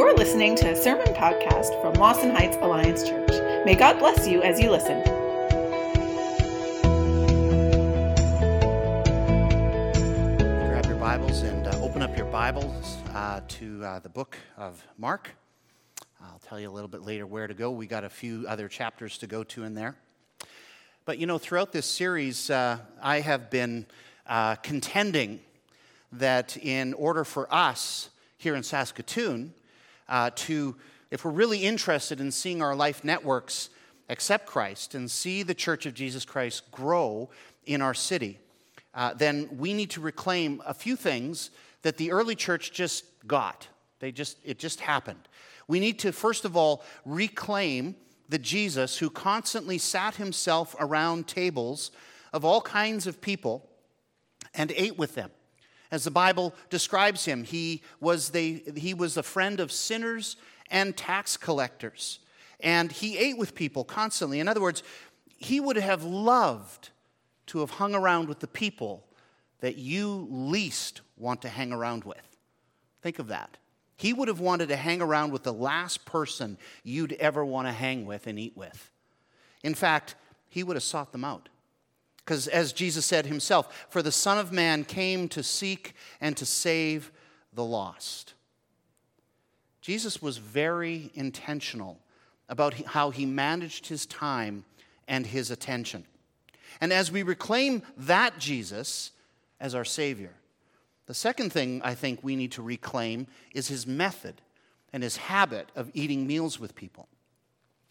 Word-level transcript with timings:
You're 0.00 0.16
listening 0.16 0.56
to 0.56 0.70
a 0.70 0.74
sermon 0.74 1.08
podcast 1.08 1.78
from 1.82 1.92
Lawson 1.92 2.30
Heights 2.30 2.56
Alliance 2.62 3.06
Church. 3.06 3.28
May 3.66 3.74
God 3.74 3.98
bless 3.98 4.26
you 4.26 4.42
as 4.42 4.58
you 4.58 4.70
listen. 4.70 5.02
Grab 10.70 10.86
your 10.86 10.96
Bibles 10.96 11.42
and 11.42 11.66
uh, 11.66 11.78
open 11.82 12.00
up 12.00 12.16
your 12.16 12.24
Bibles 12.24 12.96
uh, 13.12 13.42
to 13.46 13.84
uh, 13.84 13.98
the 13.98 14.08
book 14.08 14.38
of 14.56 14.82
Mark. 14.96 15.36
I'll 16.18 16.40
tell 16.48 16.58
you 16.58 16.70
a 16.70 16.72
little 16.72 16.88
bit 16.88 17.02
later 17.02 17.26
where 17.26 17.46
to 17.46 17.52
go. 17.52 17.70
We 17.70 17.86
got 17.86 18.02
a 18.02 18.08
few 18.08 18.46
other 18.48 18.68
chapters 18.68 19.18
to 19.18 19.26
go 19.26 19.44
to 19.44 19.64
in 19.64 19.74
there. 19.74 19.96
But 21.04 21.18
you 21.18 21.26
know, 21.26 21.36
throughout 21.36 21.72
this 21.72 21.84
series, 21.84 22.48
uh, 22.48 22.78
I 23.02 23.20
have 23.20 23.50
been 23.50 23.84
uh, 24.26 24.54
contending 24.54 25.40
that 26.10 26.56
in 26.56 26.94
order 26.94 27.22
for 27.22 27.54
us 27.54 28.08
here 28.38 28.54
in 28.54 28.62
Saskatoon 28.62 29.52
uh, 30.10 30.30
to, 30.34 30.76
if 31.10 31.24
we're 31.24 31.30
really 31.30 31.64
interested 31.64 32.20
in 32.20 32.30
seeing 32.30 32.60
our 32.60 32.74
life 32.74 33.02
networks 33.04 33.70
accept 34.10 34.44
Christ 34.46 34.94
and 34.94 35.10
see 35.10 35.42
the 35.42 35.54
Church 35.54 35.86
of 35.86 35.94
Jesus 35.94 36.24
Christ 36.26 36.70
grow 36.70 37.30
in 37.64 37.80
our 37.80 37.94
city, 37.94 38.38
uh, 38.92 39.14
then 39.14 39.48
we 39.56 39.72
need 39.72 39.90
to 39.90 40.00
reclaim 40.00 40.60
a 40.66 40.74
few 40.74 40.96
things 40.96 41.50
that 41.82 41.96
the 41.96 42.10
early 42.10 42.34
church 42.34 42.72
just 42.72 43.04
got. 43.26 43.68
They 44.00 44.12
just, 44.12 44.36
it 44.44 44.58
just 44.58 44.80
happened. 44.80 45.20
We 45.68 45.80
need 45.80 46.00
to, 46.00 46.12
first 46.12 46.44
of 46.44 46.56
all, 46.56 46.84
reclaim 47.04 47.94
the 48.28 48.38
Jesus 48.38 48.98
who 48.98 49.10
constantly 49.10 49.78
sat 49.78 50.16
himself 50.16 50.74
around 50.78 51.26
tables 51.26 51.92
of 52.32 52.44
all 52.44 52.60
kinds 52.60 53.06
of 53.06 53.20
people 53.20 53.68
and 54.54 54.72
ate 54.74 54.98
with 54.98 55.14
them. 55.14 55.30
As 55.90 56.04
the 56.04 56.10
Bible 56.10 56.54
describes 56.68 57.24
him, 57.24 57.44
he 57.44 57.82
was, 58.00 58.30
the, 58.30 58.62
he 58.76 58.94
was 58.94 59.16
a 59.16 59.22
friend 59.22 59.58
of 59.58 59.72
sinners 59.72 60.36
and 60.70 60.96
tax 60.96 61.36
collectors. 61.36 62.20
And 62.60 62.92
he 62.92 63.18
ate 63.18 63.38
with 63.38 63.54
people 63.54 63.84
constantly. 63.84 64.38
In 64.38 64.48
other 64.48 64.60
words, 64.60 64.82
he 65.36 65.58
would 65.58 65.76
have 65.76 66.04
loved 66.04 66.90
to 67.46 67.60
have 67.60 67.70
hung 67.70 67.94
around 67.94 68.28
with 68.28 68.38
the 68.40 68.46
people 68.46 69.04
that 69.60 69.76
you 69.76 70.28
least 70.30 71.00
want 71.16 71.42
to 71.42 71.48
hang 71.48 71.72
around 71.72 72.04
with. 72.04 72.36
Think 73.02 73.18
of 73.18 73.28
that. 73.28 73.56
He 73.96 74.12
would 74.12 74.28
have 74.28 74.40
wanted 74.40 74.68
to 74.68 74.76
hang 74.76 75.02
around 75.02 75.32
with 75.32 75.42
the 75.42 75.52
last 75.52 76.04
person 76.04 76.56
you'd 76.84 77.12
ever 77.14 77.44
want 77.44 77.66
to 77.66 77.72
hang 77.72 78.06
with 78.06 78.26
and 78.26 78.38
eat 78.38 78.56
with. 78.56 78.90
In 79.62 79.74
fact, 79.74 80.14
he 80.48 80.62
would 80.62 80.76
have 80.76 80.82
sought 80.82 81.12
them 81.12 81.24
out. 81.24 81.48
Because 82.30 82.46
as 82.46 82.72
Jesus 82.72 83.06
said 83.06 83.26
himself, 83.26 83.88
for 83.88 84.02
the 84.02 84.12
Son 84.12 84.38
of 84.38 84.52
Man 84.52 84.84
came 84.84 85.26
to 85.30 85.42
seek 85.42 85.94
and 86.20 86.36
to 86.36 86.46
save 86.46 87.10
the 87.52 87.64
lost. 87.64 88.34
Jesus 89.80 90.22
was 90.22 90.36
very 90.36 91.10
intentional 91.14 91.98
about 92.48 92.74
how 92.74 93.10
he 93.10 93.26
managed 93.26 93.88
his 93.88 94.06
time 94.06 94.64
and 95.08 95.26
his 95.26 95.50
attention. 95.50 96.04
And 96.80 96.92
as 96.92 97.10
we 97.10 97.24
reclaim 97.24 97.82
that 97.96 98.38
Jesus 98.38 99.10
as 99.58 99.74
our 99.74 99.84
Savior, 99.84 100.34
the 101.06 101.14
second 101.14 101.52
thing 101.52 101.82
I 101.82 101.96
think 101.96 102.20
we 102.22 102.36
need 102.36 102.52
to 102.52 102.62
reclaim 102.62 103.26
is 103.56 103.66
his 103.66 103.88
method 103.88 104.40
and 104.92 105.02
his 105.02 105.16
habit 105.16 105.68
of 105.74 105.90
eating 105.94 106.28
meals 106.28 106.60
with 106.60 106.76
people. 106.76 107.08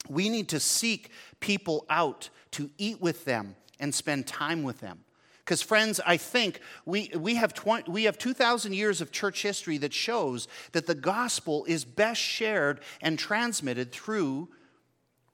We 0.07 0.29
need 0.29 0.47
to 0.47 0.61
seek 0.61 1.11
people 1.41 1.85
out 1.89 2.29
to 2.51 2.69
eat 2.77 3.01
with 3.01 3.25
them 3.25 3.57
and 3.79 3.93
spend 3.93 4.27
time 4.27 4.63
with 4.63 4.79
them. 4.79 5.03
Because, 5.49 5.61
friends, 5.63 5.99
I 6.05 6.17
think 6.17 6.59
we, 6.85 7.09
we, 7.15 7.35
have 7.35 7.55
20, 7.55 7.89
we 7.89 8.03
have 8.03 8.19
2,000 8.19 8.73
years 8.73 9.01
of 9.01 9.11
church 9.11 9.41
history 9.41 9.79
that 9.79 9.93
shows 9.93 10.47
that 10.73 10.85
the 10.85 10.93
gospel 10.93 11.65
is 11.65 11.85
best 11.85 12.21
shared 12.21 12.81
and 13.01 13.17
transmitted 13.17 13.91
through 13.91 14.49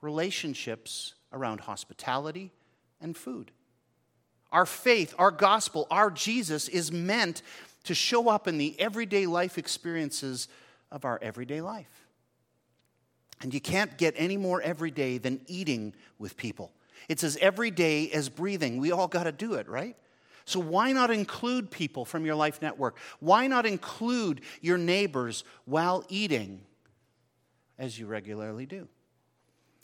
relationships 0.01 1.15
around 1.33 1.59
hospitality 1.59 2.51
and 3.01 3.17
food. 3.17 3.51
Our 4.53 4.65
faith, 4.65 5.13
our 5.19 5.31
gospel, 5.31 5.85
our 5.91 6.09
Jesus 6.09 6.69
is 6.69 6.93
meant 6.93 7.41
to 7.83 7.93
show 7.93 8.29
up 8.29 8.47
in 8.47 8.57
the 8.57 8.79
everyday 8.79 9.25
life 9.25 9.57
experiences 9.57 10.47
of 10.91 11.03
our 11.03 11.19
everyday 11.21 11.59
life. 11.59 12.07
And 13.41 13.53
you 13.53 13.59
can't 13.59 13.97
get 13.97 14.13
any 14.17 14.37
more 14.37 14.61
everyday 14.61 15.17
than 15.17 15.41
eating 15.47 15.93
with 16.17 16.37
people. 16.37 16.71
It's 17.07 17.23
as 17.23 17.37
everyday 17.37 18.09
as 18.11 18.29
breathing. 18.29 18.77
We 18.77 18.91
all 18.91 19.07
got 19.07 19.23
to 19.23 19.31
do 19.31 19.53
it, 19.55 19.67
right? 19.67 19.95
So, 20.45 20.59
why 20.59 20.91
not 20.91 21.09
include 21.09 21.71
people 21.71 22.05
from 22.05 22.25
your 22.25 22.35
life 22.35 22.61
network? 22.61 22.97
Why 23.19 23.47
not 23.47 23.65
include 23.65 24.41
your 24.61 24.77
neighbors 24.77 25.43
while 25.65 26.03
eating 26.07 26.61
as 27.79 27.97
you 27.97 28.05
regularly 28.05 28.65
do? 28.65 28.87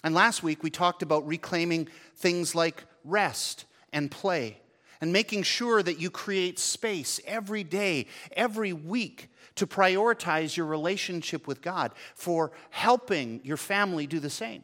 And 0.04 0.16
last 0.16 0.44
week 0.44 0.64
we 0.64 0.70
talked 0.70 1.04
about 1.04 1.28
reclaiming 1.28 1.88
things 2.16 2.56
like 2.56 2.86
rest 3.04 3.66
and 3.92 4.10
play 4.10 4.58
and 5.00 5.12
making 5.12 5.44
sure 5.44 5.82
that 5.82 6.00
you 6.00 6.12
create 6.12 6.60
space 6.60 7.20
every 7.26 7.64
day, 7.64 8.08
every 8.34 8.74
week 8.74 9.30
to 9.56 9.68
prioritize 9.68 10.56
your 10.56 10.68
relationship 10.68 11.48
with 11.48 11.62
God 11.62 11.92
for 12.16 12.52
helping 12.70 13.42
your 13.44 13.58
family 13.58 14.08
do 14.08 14.20
the 14.20 14.30
same. 14.30 14.64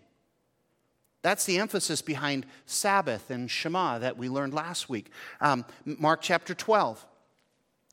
That's 1.28 1.44
the 1.44 1.58
emphasis 1.58 2.02
behind 2.02 2.46
Sabbath 2.68 3.30
and 3.32 3.52
Shema 3.52 4.00
that 4.00 4.18
we 4.18 4.30
learned 4.30 4.54
last 4.54 4.88
week. 4.88 5.12
Um, 5.42 5.66
Mark 5.84 6.22
chapter 6.22 6.54
12. 6.54 7.06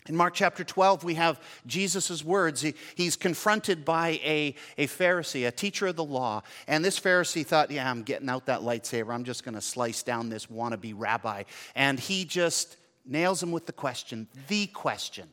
In 0.08 0.14
Mark 0.14 0.34
chapter 0.34 0.62
12, 0.62 1.02
we 1.02 1.14
have 1.14 1.40
Jesus' 1.66 2.24
words. 2.24 2.60
He, 2.60 2.74
he's 2.94 3.16
confronted 3.16 3.84
by 3.84 4.20
a, 4.22 4.54
a 4.78 4.86
Pharisee, 4.86 5.48
a 5.48 5.50
teacher 5.50 5.88
of 5.88 5.96
the 5.96 6.04
law. 6.04 6.42
And 6.68 6.84
this 6.84 7.00
Pharisee 7.00 7.44
thought, 7.44 7.72
yeah, 7.72 7.90
I'm 7.90 8.04
getting 8.04 8.28
out 8.28 8.46
that 8.46 8.60
lightsaber. 8.60 9.12
I'm 9.12 9.24
just 9.24 9.42
going 9.42 9.56
to 9.56 9.60
slice 9.60 10.04
down 10.04 10.28
this 10.28 10.46
wannabe 10.46 10.94
rabbi. 10.96 11.42
And 11.74 11.98
he 11.98 12.24
just 12.24 12.76
nails 13.04 13.42
him 13.42 13.50
with 13.50 13.66
the 13.66 13.72
question 13.72 14.28
the 14.46 14.68
question 14.68 15.28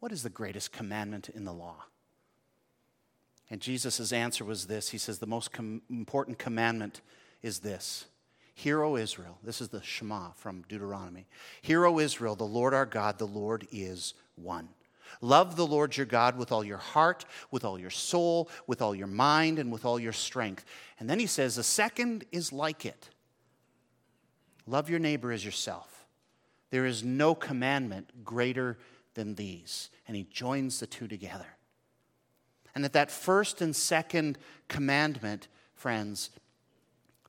What 0.00 0.12
is 0.12 0.22
the 0.22 0.30
greatest 0.30 0.72
commandment 0.72 1.28
in 1.28 1.44
the 1.44 1.52
law? 1.52 1.84
And 3.50 3.60
Jesus' 3.60 4.12
answer 4.12 4.44
was 4.44 4.66
this 4.66 4.90
He 4.90 4.98
says, 4.98 5.18
The 5.18 5.26
most 5.26 5.52
com- 5.52 5.82
important 5.90 6.38
commandment 6.38 7.00
is 7.42 7.60
this 7.60 8.06
Hear, 8.54 8.82
O 8.82 8.96
Israel. 8.96 9.38
This 9.42 9.60
is 9.60 9.68
the 9.68 9.82
Shema 9.82 10.30
from 10.32 10.64
Deuteronomy. 10.68 11.26
Hear, 11.62 11.86
O 11.86 11.98
Israel, 11.98 12.34
the 12.34 12.44
Lord 12.44 12.74
our 12.74 12.86
God, 12.86 13.18
the 13.18 13.26
Lord 13.26 13.66
is 13.70 14.14
one. 14.34 14.68
Love 15.20 15.56
the 15.56 15.66
Lord 15.66 15.96
your 15.96 16.06
God 16.06 16.36
with 16.36 16.52
all 16.52 16.62
your 16.62 16.76
heart, 16.76 17.24
with 17.50 17.64
all 17.64 17.78
your 17.78 17.90
soul, 17.90 18.50
with 18.66 18.82
all 18.82 18.94
your 18.94 19.06
mind, 19.06 19.58
and 19.58 19.72
with 19.72 19.84
all 19.84 19.98
your 19.98 20.12
strength. 20.12 20.64
And 21.00 21.08
then 21.08 21.18
he 21.18 21.26
says, 21.26 21.56
The 21.56 21.62
second 21.62 22.24
is 22.32 22.52
like 22.52 22.84
it 22.84 23.08
love 24.66 24.90
your 24.90 24.98
neighbor 24.98 25.32
as 25.32 25.44
yourself. 25.44 26.06
There 26.70 26.84
is 26.84 27.02
no 27.02 27.34
commandment 27.34 28.24
greater 28.24 28.78
than 29.14 29.34
these. 29.34 29.88
And 30.06 30.16
he 30.16 30.24
joins 30.24 30.80
the 30.80 30.86
two 30.86 31.08
together. 31.08 31.57
And 32.74 32.84
that 32.84 32.92
that 32.92 33.10
first 33.10 33.60
and 33.60 33.74
second 33.74 34.38
commandment, 34.68 35.48
friends, 35.74 36.30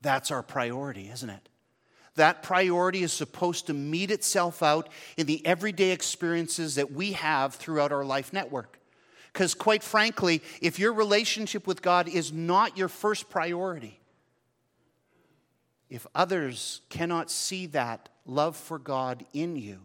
that's 0.02 0.32
our 0.32 0.44
priority, 0.44 1.10
isn't 1.10 1.30
it? 1.30 1.50
That 2.16 2.44
priority 2.44 3.04
is 3.04 3.14
supposed 3.14 3.68
to 3.68 3.74
meet 3.74 4.12
itself 4.12 4.62
out 4.62 4.90
in 5.16 5.26
the 5.26 5.46
everyday 5.46 5.92
experiences 5.92 6.76
that 6.76 6.92
we 6.92 7.14
have 7.14 7.56
throughout 7.56 7.92
our 7.92 8.04
life 8.04 8.34
network. 8.34 8.80
Because, 9.32 9.54
quite 9.54 9.84
frankly, 9.84 10.42
if 10.62 10.80
your 10.80 10.92
relationship 10.92 11.68
with 11.68 11.82
God 11.82 12.10
is 12.10 12.34
not 12.34 12.78
your 12.78 12.90
first 12.90 13.30
priority, 13.30 14.00
if 15.90 16.06
others 16.14 16.82
cannot 16.90 17.32
see 17.32 17.68
that 17.68 18.10
love 18.26 18.58
for 18.58 18.80
God 18.80 19.26
in 19.34 19.56
you, 19.56 19.80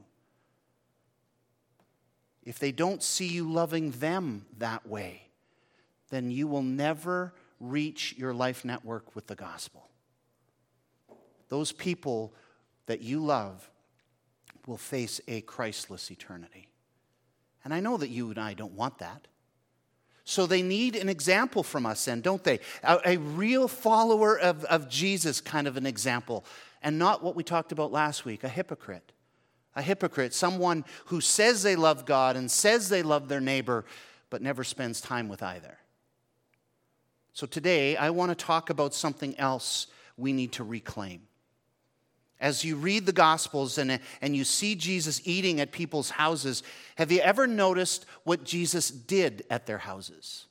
if 2.43 2.59
they 2.59 2.73
don't 2.73 3.03
see 3.03 3.27
you 3.27 3.51
loving 3.51 3.91
them 3.93 4.45
that 4.59 4.87
way, 4.87 5.24
then 6.11 6.31
you 6.31 6.47
will 6.47 6.63
never 6.63 7.35
reach 7.61 8.15
your 8.17 8.35
life 8.35 8.65
network 8.65 9.15
with 9.15 9.27
the 9.27 9.35
gospel. 9.35 9.89
Those 11.49 11.73
people 11.73 12.35
that 12.87 13.01
you 13.01 13.21
love 13.21 13.71
will 14.67 14.77
face 14.77 15.21
a 15.29 15.41
Christless 15.43 16.11
eternity. 16.11 16.69
And 17.65 17.73
I 17.73 17.81
know 17.81 17.97
that 17.97 18.09
you 18.09 18.31
and 18.31 18.39
I 18.39 18.55
don't 18.55 18.73
want 18.73 18.99
that. 18.99 19.27
So 20.25 20.47
they 20.47 20.63
need 20.63 20.97
an 20.97 21.09
example 21.09 21.63
from 21.63 21.85
us, 21.85 22.07
then, 22.07 22.23
don't 22.23 22.43
they? 22.43 22.61
A, 22.83 22.99
a, 23.05 23.17
real 23.19 23.69
follower 23.69 24.39
of, 24.39 24.65
of 24.65 24.89
Jesus, 24.89 25.41
kind 25.41 25.67
of 25.67 25.77
an 25.77 25.85
example, 25.85 26.47
and 26.83 26.99
not 26.99 27.23
what 27.23 27.37
we 27.37 27.43
talked 27.43 27.73
about 27.73 27.93
last 27.93 28.25
week 28.25 28.43
a 28.43 28.49
hypocrite. 28.49 29.13
A 29.77 29.83
hypocrite, 29.83 30.33
someone 30.33 30.85
who 31.07 31.21
says 31.21 31.63
they 31.63 31.77
love 31.77 32.07
God 32.07 32.37
and 32.37 32.51
says 32.51 32.89
they 32.89 33.03
love 33.03 33.29
their 33.29 33.41
neighbor, 33.41 33.85
but 34.31 34.41
never 34.41 34.65
spends 34.65 35.01
time 35.01 35.29
with 35.29 35.43
either. 35.43 35.79
So 37.35 37.49
today, 37.49 37.97
I 37.97 38.11
want 38.11 38.31
to 38.31 38.37
talk 38.37 38.71
about 38.71 38.95
something 38.95 39.37
else 39.41 39.89
we 40.17 40.33
need 40.33 40.53
to 40.53 40.65
reclaim. 40.65 41.23
as 42.41 42.65
you 42.65 42.77
read 42.77 43.07
the 43.07 43.13
Gospels 43.13 43.77
and, 43.77 43.99
and 44.21 44.37
you 44.37 44.45
see 44.45 44.75
Jesus 44.77 45.21
eating 45.25 45.61
at 45.61 45.73
people's 45.73 46.11
houses, 46.11 46.63
have 46.97 47.11
you 47.11 47.21
ever 47.21 47.47
noticed 47.47 48.07
what 48.23 48.45
Jesus 48.45 48.89
did 48.89 49.45
at 49.51 49.67
their 49.67 49.79
houses? 49.79 50.47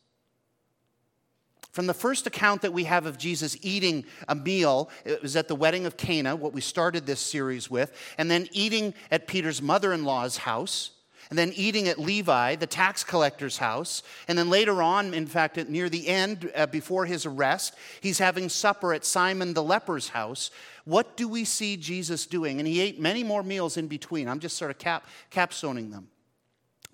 From 1.72 1.88
the 1.88 1.94
first 1.94 2.28
account 2.28 2.64
that 2.64 2.74
we 2.74 2.84
have 2.84 3.06
of 3.06 3.18
Jesus 3.18 3.56
eating 3.62 4.06
a 4.28 4.36
meal, 4.36 4.90
it 5.06 5.22
was 5.22 5.36
at 5.36 5.48
the 5.48 5.56
wedding 5.56 5.86
of 5.86 5.96
Cana, 5.96 6.36
what 6.36 6.52
we 6.52 6.62
started 6.62 7.06
this 7.06 7.22
series 7.22 7.70
with, 7.70 7.92
and 8.18 8.30
then 8.30 8.50
eating 8.52 8.94
at 9.10 9.28
Peter's 9.28 9.62
mother 9.62 9.94
in 9.94 10.04
law's 10.04 10.38
house, 10.38 10.92
and 11.30 11.40
then 11.40 11.54
eating 11.56 11.88
at 11.88 12.00
Levi, 12.00 12.56
the 12.56 12.68
tax 12.68 13.04
collector's 13.04 13.58
house, 13.58 14.04
and 14.28 14.38
then 14.38 14.50
later 14.50 14.82
on, 14.82 15.14
in 15.14 15.28
fact, 15.28 15.58
near 15.70 15.90
the 15.90 16.08
end, 16.08 16.52
uh, 16.56 16.66
before 16.68 17.06
his 17.06 17.26
arrest, 17.26 17.76
he's 18.02 18.20
having 18.20 18.50
supper 18.50 18.94
at 18.94 19.06
Simon 19.06 19.54
the 19.54 19.64
leper's 19.64 20.10
house. 20.10 20.52
What 20.86 21.18
do 21.18 21.28
we 21.28 21.46
see 21.46 21.78
Jesus 21.78 22.26
doing? 22.26 22.60
And 22.60 22.68
he 22.68 22.82
ate 22.82 23.00
many 23.00 23.24
more 23.24 23.44
meals 23.44 23.78
in 23.78 23.88
between. 23.88 24.28
I'm 24.28 24.40
just 24.40 24.58
sort 24.58 24.72
of 24.72 24.78
cap, 24.78 25.08
capstoning 25.32 25.92
them, 25.92 26.10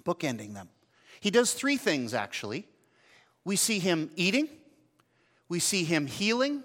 bookending 0.03 0.53
them. 0.53 0.69
He 1.19 1.31
does 1.31 1.53
three 1.53 1.77
things, 1.77 2.13
actually. 2.13 2.67
We 3.43 3.55
see 3.55 3.79
him 3.79 4.11
eating 4.15 4.49
we 5.49 5.59
see 5.59 5.83
him 5.83 6.05
healing, 6.05 6.63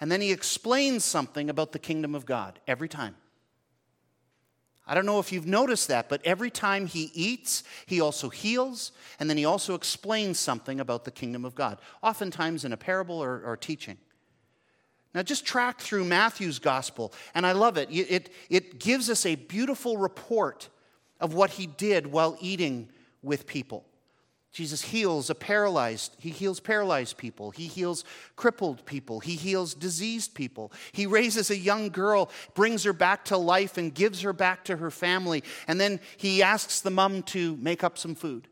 and 0.00 0.10
then 0.10 0.22
he 0.22 0.32
explains 0.32 1.04
something 1.04 1.50
about 1.50 1.72
the 1.72 1.78
kingdom 1.78 2.14
of 2.14 2.24
God 2.24 2.58
every 2.66 2.88
time. 2.88 3.14
I 4.86 4.94
don't 4.94 5.06
know 5.06 5.18
if 5.18 5.32
you've 5.32 5.46
noticed 5.46 5.88
that, 5.88 6.08
but 6.08 6.24
every 6.24 6.50
time 6.50 6.86
he 6.86 7.10
eats, 7.12 7.64
he 7.86 8.00
also 8.00 8.28
heals, 8.28 8.92
and 9.18 9.28
then 9.28 9.36
he 9.36 9.44
also 9.44 9.74
explains 9.74 10.38
something 10.38 10.78
about 10.78 11.04
the 11.04 11.10
kingdom 11.10 11.44
of 11.44 11.54
God, 11.54 11.78
oftentimes 12.02 12.64
in 12.64 12.72
a 12.72 12.76
parable 12.76 13.22
or, 13.22 13.42
or 13.44 13.56
teaching. 13.56 13.98
Now, 15.12 15.22
just 15.22 15.44
track 15.46 15.80
through 15.80 16.04
Matthew's 16.04 16.58
gospel, 16.58 17.12
and 17.34 17.46
I 17.46 17.52
love 17.52 17.78
it. 17.78 17.88
it. 17.90 18.30
It 18.50 18.78
gives 18.78 19.08
us 19.08 19.24
a 19.24 19.34
beautiful 19.34 19.96
report 19.96 20.68
of 21.20 21.34
what 21.34 21.50
he 21.50 21.66
did 21.66 22.06
while 22.06 22.36
eating 22.40 22.90
with 23.22 23.46
people. 23.46 23.86
Jesus 24.56 24.80
heals 24.80 25.28
a 25.28 25.34
paralyzed, 25.34 26.16
he 26.18 26.30
heals 26.30 26.60
paralyzed 26.60 27.18
people, 27.18 27.50
he 27.50 27.66
heals 27.66 28.06
crippled 28.36 28.86
people, 28.86 29.20
he 29.20 29.34
heals 29.34 29.74
diseased 29.74 30.32
people. 30.32 30.72
He 30.92 31.04
raises 31.04 31.50
a 31.50 31.58
young 31.58 31.90
girl, 31.90 32.30
brings 32.54 32.82
her 32.84 32.94
back 32.94 33.26
to 33.26 33.36
life 33.36 33.76
and 33.76 33.92
gives 33.92 34.22
her 34.22 34.32
back 34.32 34.64
to 34.64 34.78
her 34.78 34.90
family, 34.90 35.44
and 35.68 35.78
then 35.78 36.00
he 36.16 36.42
asks 36.42 36.80
the 36.80 36.90
mom 36.90 37.22
to 37.24 37.58
make 37.58 37.84
up 37.84 37.98
some 37.98 38.14
food. 38.14 38.48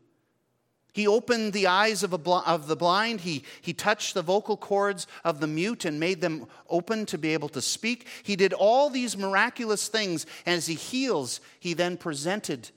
He 0.93 1.07
opened 1.07 1.53
the 1.53 1.65
eyes 1.65 2.03
of, 2.03 2.11
bl- 2.23 2.35
of 2.35 2.67
the 2.67 2.75
blind. 2.75 3.21
He, 3.21 3.41
he 3.59 3.73
touched 3.73 4.13
the 4.13 4.21
vocal 4.21 4.57
cords 4.57 5.07
of 5.23 5.39
the 5.39 5.47
mute 5.47 5.85
and 5.85 5.99
made 5.99 6.21
them 6.21 6.45
open 6.69 7.07
to 7.07 7.17
be 7.17 7.33
able 7.33 7.49
to 7.49 7.63
speak. 7.63 8.07
He 8.21 8.35
did 8.35 8.53
all 8.53 8.91
these 8.91 9.17
miraculous 9.17 9.87
things. 9.87 10.27
And 10.45 10.55
as 10.55 10.67
he 10.67 10.75
heals, 10.75 11.41
he 11.59 11.73
then 11.73 11.97
presented 11.97 12.69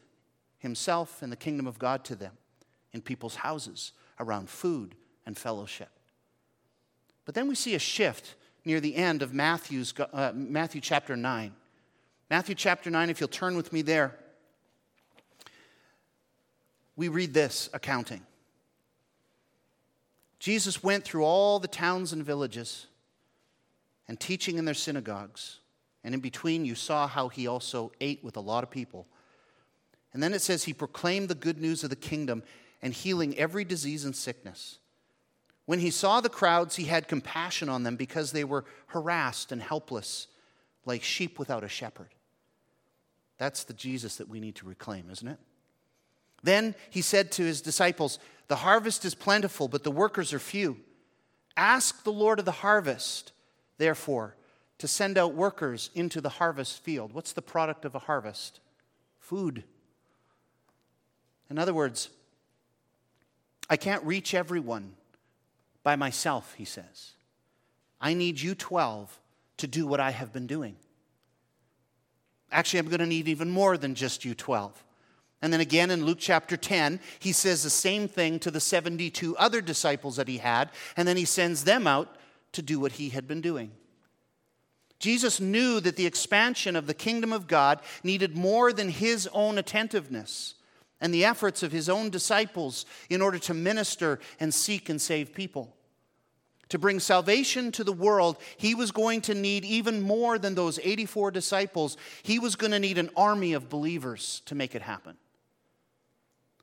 himself 0.59 1.21
and 1.21 1.31
the 1.31 1.37
kingdom 1.37 1.67
of 1.67 1.79
God 1.79 2.05
to 2.07 2.17
them 2.17 2.33
in 2.93 3.03
people's 3.03 3.37
houses 3.37 3.93
around 4.21 4.49
food 4.49 4.95
and 5.27 5.37
fellowship. 5.37 5.91
But 7.25 7.35
then 7.35 7.49
we 7.49 7.55
see 7.55 7.75
a 7.75 7.79
shift 7.79 8.35
near 8.65 8.81
the 8.81 8.97
end 8.97 9.23
of 9.23 9.35
Matthew's, 9.35 9.95
uh, 9.99 10.33
Matthew 10.35 10.81
chapter 10.81 11.17
9. 11.17 11.55
Matthew 12.31 12.55
chapter 12.55 12.91
9, 12.91 13.11
if 13.11 13.21
you'll 13.21 13.29
turn 13.29 13.57
with 13.57 13.73
me 13.73 13.83
there, 13.83 14.15
we 16.97 17.09
read 17.09 17.33
this 17.33 17.71
accounting. 17.73 18.23
Jesus 20.39 20.83
went 20.83 21.05
through 21.05 21.25
all 21.25 21.59
the 21.59 21.69
towns 21.69 22.13
and 22.13 22.25
villages 22.25 22.87
and 24.09 24.19
teaching 24.19 24.59
in 24.59 24.65
their 24.65 24.75
synagogues. 24.75 25.61
And 26.05 26.15
in 26.15 26.21
between, 26.21 26.65
you 26.65 26.75
saw 26.75 27.07
how 27.07 27.29
he 27.29 27.47
also 27.47 27.93
ate 28.01 28.23
with 28.25 28.37
a 28.37 28.41
lot 28.41 28.65
of 28.65 28.71
people. 28.71 29.07
And 30.13 30.23
then 30.23 30.33
it 30.33 30.43
says 30.43 30.65
he 30.65 30.73
proclaimed 30.73 31.29
the 31.29 31.35
good 31.35 31.61
news 31.61 31.85
of 31.85 31.91
the 31.91 31.97
kingdom 31.97 32.43
and 32.83 32.93
healing 32.93 33.37
every 33.39 33.65
disease 33.65 34.05
and 34.05 34.15
sickness. 34.15 34.79
When 35.67 35.81
he 35.81 35.91
saw 35.91 36.21
the 36.21 36.29
crowds, 36.29 36.77
he 36.77 36.85
had 36.85 37.09
compassion 37.09 37.69
on 37.69 37.83
them 37.83 37.97
because 37.97 38.33
they 38.33 38.45
were 38.45 38.65
harassed 38.87 39.53
and 39.53 39.61
helpless, 39.61 40.29
like 40.87 41.03
sheep 41.03 41.39
without 41.39 41.65
a 41.65 41.69
shepherd. 41.69 42.09
That's 43.37 43.65
the 43.65 43.75
Jesus 43.75 44.17
that 44.17 44.29
we 44.29 44.41
need 44.41 44.57
to 44.57 44.67
reclaim, 44.67 45.11
isn't 45.11 45.29
it? 45.29 45.39
Then 46.43 46.75
he 46.91 47.03
said 47.03 47.31
to 47.33 47.45
his 47.45 47.61
disciples, 47.61 48.19
The 48.49 48.57
harvest 48.57 49.05
is 49.05 49.15
plentiful, 49.15 49.69
but 49.69 49.85
the 49.85 49.91
workers 49.91 50.33
are 50.33 50.39
few. 50.39 50.79
Ask 51.57 52.05
the 52.05 52.13
Lord 52.13 52.39
of 52.39 52.45
the 52.45 52.53
harvest, 52.53 53.33
therefore, 53.79 54.37
to 54.79 54.89
send 54.89 55.19
out 55.19 55.35
workers 55.35 55.91
into 55.95 56.21
the 56.21 56.29
harvest 56.29 56.83
field. 56.83 57.13
What's 57.13 57.33
the 57.33 57.43
product 57.43 57.85
of 57.85 57.95
a 57.95 58.01
harvest? 58.01 58.61
Food. 59.19 59.65
In 61.51 61.59
other 61.59 61.75
words, 61.75 62.11
I 63.71 63.77
can't 63.77 64.03
reach 64.05 64.35
everyone 64.35 64.95
by 65.83 65.97
myself, 65.97 66.55
he 66.55 66.65
says. 66.65 67.13
I 68.01 68.15
need 68.15 68.41
you 68.41 68.55
12 68.55 69.21
to 69.59 69.67
do 69.67 69.87
what 69.87 70.01
I 70.01 70.11
have 70.11 70.33
been 70.33 70.47
doing. 70.47 70.77
Actually, 72.51 72.81
I'm 72.81 72.89
going 72.89 73.01
to 73.01 73.07
need 73.07 73.29
even 73.29 73.51
more 73.51 73.77
than 73.77 73.95
just 73.95 74.25
you 74.25 74.35
12. 74.35 74.85
And 75.43 75.53
then 75.53 75.61
again 75.61 75.91
in 75.91 76.05
Luke 76.05 76.19
chapter 76.21 76.57
10, 76.57 77.01
he 77.19 77.33
says 77.33 77.63
the 77.63 77.71
same 77.71 78.09
thing 78.09 78.39
to 78.41 78.51
the 78.51 78.61
72 78.61 79.37
other 79.37 79.61
disciples 79.61 80.17
that 80.17 80.29
he 80.29 80.39
had, 80.39 80.71
and 80.97 81.07
then 81.07 81.17
he 81.17 81.25
sends 81.25 81.65
them 81.65 81.87
out 81.87 82.17
to 82.53 82.63
do 82.63 82.81
what 82.81 82.93
he 82.93 83.11
had 83.11 83.29
been 83.29 83.41
doing. 83.41 83.71
Jesus 84.99 85.39
knew 85.39 85.79
that 85.81 85.97
the 85.97 86.07
expansion 86.07 86.75
of 86.75 86.87
the 86.87 86.95
kingdom 86.95 87.33
of 87.33 87.47
God 87.47 87.81
needed 88.03 88.37
more 88.37 88.73
than 88.73 88.89
his 88.89 89.29
own 89.33 89.59
attentiveness 89.59 90.55
and 91.01 91.13
the 91.13 91.25
efforts 91.25 91.63
of 91.63 91.73
his 91.73 91.89
own 91.89 92.11
disciples 92.11 92.85
in 93.09 93.23
order 93.23 93.39
to 93.39 93.55
minister 93.55 94.19
and 94.41 94.53
seek 94.53 94.89
and 94.89 95.01
save 95.01 95.33
people. 95.33 95.75
To 96.71 96.79
bring 96.79 97.01
salvation 97.01 97.73
to 97.73 97.85
the 97.85 97.93
world, 97.93 98.37
he 98.57 98.75
was 98.75 98.91
going 98.91 99.23
to 99.23 99.35
need 99.35 99.65
even 99.65 100.03
more 100.03 100.39
than 100.39 100.55
those 100.55 100.79
84 100.79 101.31
disciples. 101.31 101.97
He 102.23 102.39
was 102.39 102.57
going 102.57 102.73
to 102.73 102.79
need 102.79 102.99
an 102.99 103.11
army 103.17 103.55
of 103.55 103.71
believers 103.71 104.43
to 104.47 104.55
make 104.55 104.75
it 104.75 104.83
happen. 104.83 105.17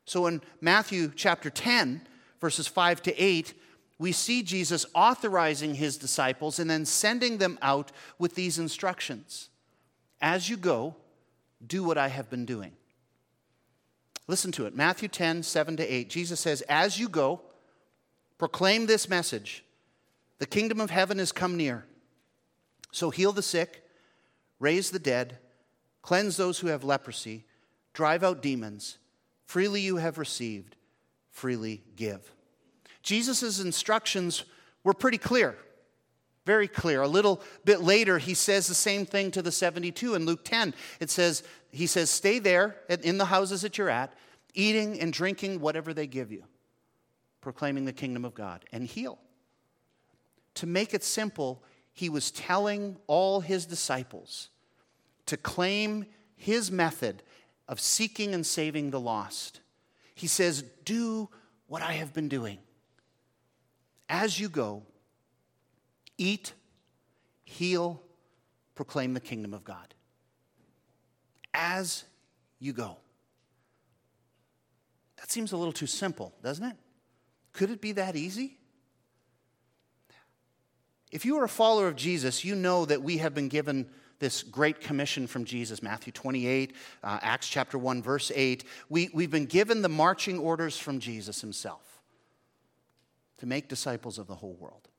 So 0.05 0.27
in 0.27 0.41
Matthew 0.61 1.11
chapter 1.15 1.49
10, 1.49 2.01
verses 2.39 2.67
5 2.67 3.01
to 3.03 3.15
8, 3.19 3.53
we 3.97 4.11
see 4.11 4.43
Jesus 4.43 4.85
authorizing 4.93 5.75
his 5.75 5.97
disciples 5.97 6.59
and 6.59 6.69
then 6.69 6.85
sending 6.85 7.37
them 7.37 7.57
out 7.61 7.91
with 8.19 8.35
these 8.35 8.59
instructions 8.59 9.49
As 10.21 10.49
you 10.49 10.57
go, 10.57 10.95
do 11.65 11.83
what 11.83 11.97
I 11.97 12.09
have 12.09 12.29
been 12.29 12.45
doing. 12.45 12.73
Listen 14.27 14.51
to 14.53 14.65
it 14.65 14.75
Matthew 14.75 15.07
10, 15.07 15.43
7 15.43 15.77
to 15.77 15.83
8. 15.93 16.09
Jesus 16.09 16.39
says, 16.39 16.61
As 16.61 16.99
you 16.99 17.09
go, 17.09 17.41
proclaim 18.37 18.85
this 18.85 19.09
message 19.09 19.63
the 20.37 20.45
kingdom 20.45 20.81
of 20.81 20.89
heaven 20.89 21.17
has 21.19 21.31
come 21.31 21.55
near. 21.55 21.85
So 22.91 23.09
heal 23.09 23.31
the 23.31 23.41
sick, 23.41 23.83
raise 24.59 24.91
the 24.91 24.99
dead, 24.99 25.37
cleanse 26.01 26.37
those 26.37 26.59
who 26.59 26.67
have 26.67 26.83
leprosy, 26.83 27.45
drive 27.93 28.23
out 28.23 28.41
demons. 28.41 28.97
Freely 29.45 29.81
you 29.81 29.97
have 29.97 30.17
received, 30.17 30.75
freely 31.31 31.83
give. 31.95 32.31
Jesus' 33.01 33.59
instructions 33.59 34.43
were 34.83 34.93
pretty 34.93 35.17
clear, 35.17 35.55
very 36.45 36.67
clear. 36.67 37.01
A 37.01 37.07
little 37.07 37.41
bit 37.63 37.81
later, 37.81 38.19
he 38.19 38.33
says 38.33 38.67
the 38.67 38.75
same 38.75 39.05
thing 39.05 39.31
to 39.31 39.41
the 39.41 39.51
72 39.51 40.13
in 40.13 40.25
Luke 40.25 40.45
10. 40.45 40.73
It 40.99 41.09
says, 41.09 41.43
he 41.71 41.87
says, 41.87 42.09
Stay 42.09 42.39
there 42.39 42.77
in 42.87 43.17
the 43.17 43.25
houses 43.25 43.61
that 43.63 43.77
you're 43.77 43.89
at, 43.89 44.13
eating 44.53 44.99
and 44.99 45.11
drinking 45.11 45.59
whatever 45.59 45.93
they 45.93 46.07
give 46.07 46.31
you, 46.31 46.43
proclaiming 47.41 47.85
the 47.85 47.93
kingdom 47.93 48.23
of 48.23 48.35
God, 48.35 48.63
and 48.71 48.85
heal. 48.85 49.17
To 50.55 50.67
make 50.67 50.93
it 50.93 51.03
simple, 51.03 51.63
he 51.91 52.09
was 52.09 52.31
telling 52.31 52.97
all 53.07 53.41
his 53.41 53.65
disciples 53.65 54.49
to 55.25 55.37
claim 55.37 56.05
his 56.35 56.71
method 56.71 57.23
of 57.67 57.79
seeking 57.79 58.33
and 58.33 58.45
saving 58.45 58.91
the 58.91 58.99
lost. 58.99 59.61
He 60.13 60.27
says, 60.27 60.63
Do 60.83 61.29
what 61.67 61.81
I 61.81 61.93
have 61.93 62.13
been 62.13 62.29
doing. 62.29 62.59
As 64.07 64.39
you 64.39 64.49
go, 64.49 64.83
eat, 66.17 66.53
heal, 67.43 68.01
proclaim 68.75 69.13
the 69.13 69.19
kingdom 69.19 69.53
of 69.53 69.63
God 69.63 69.93
as 71.53 72.03
you 72.59 72.73
go. 72.73 72.97
That 75.17 75.31
seems 75.31 75.51
a 75.53 75.57
little 75.57 75.73
too 75.73 75.87
simple, 75.87 76.33
doesn't 76.43 76.65
it? 76.65 76.75
Could 77.53 77.71
it 77.71 77.81
be 77.81 77.93
that 77.93 78.15
easy? 78.15 78.57
If 81.11 81.25
you 81.25 81.37
are 81.37 81.45
a 81.45 81.49
follower 81.49 81.87
of 81.87 81.95
Jesus, 81.95 82.43
you 82.43 82.55
know 82.55 82.85
that 82.85 83.01
we 83.01 83.17
have 83.19 83.33
been 83.33 83.47
given 83.47 83.89
this 84.19 84.43
great 84.43 84.81
commission 84.81 85.27
from 85.27 85.45
Jesus, 85.45 85.81
Matthew 85.81 86.11
28, 86.11 86.75
uh, 87.03 87.19
Acts 87.21 87.47
chapter 87.47 87.77
1, 87.77 88.01
verse 88.01 88.31
8. 88.33 88.63
We, 88.89 89.09
we've 89.13 89.31
been 89.31 89.45
given 89.45 89.81
the 89.81 89.89
marching 89.89 90.39
orders 90.39 90.77
from 90.77 90.99
Jesus 90.99 91.41
himself 91.41 92.01
to 93.37 93.45
make 93.45 93.67
disciples 93.67 94.17
of 94.17 94.27
the 94.27 94.35
whole 94.35 94.55
world. 94.59 94.89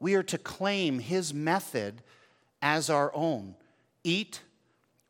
We 0.00 0.14
are 0.14 0.22
to 0.24 0.38
claim 0.38 0.98
his 0.98 1.32
method 1.32 2.02
as 2.62 2.90
our 2.90 3.14
own 3.14 3.54
eat, 4.04 4.42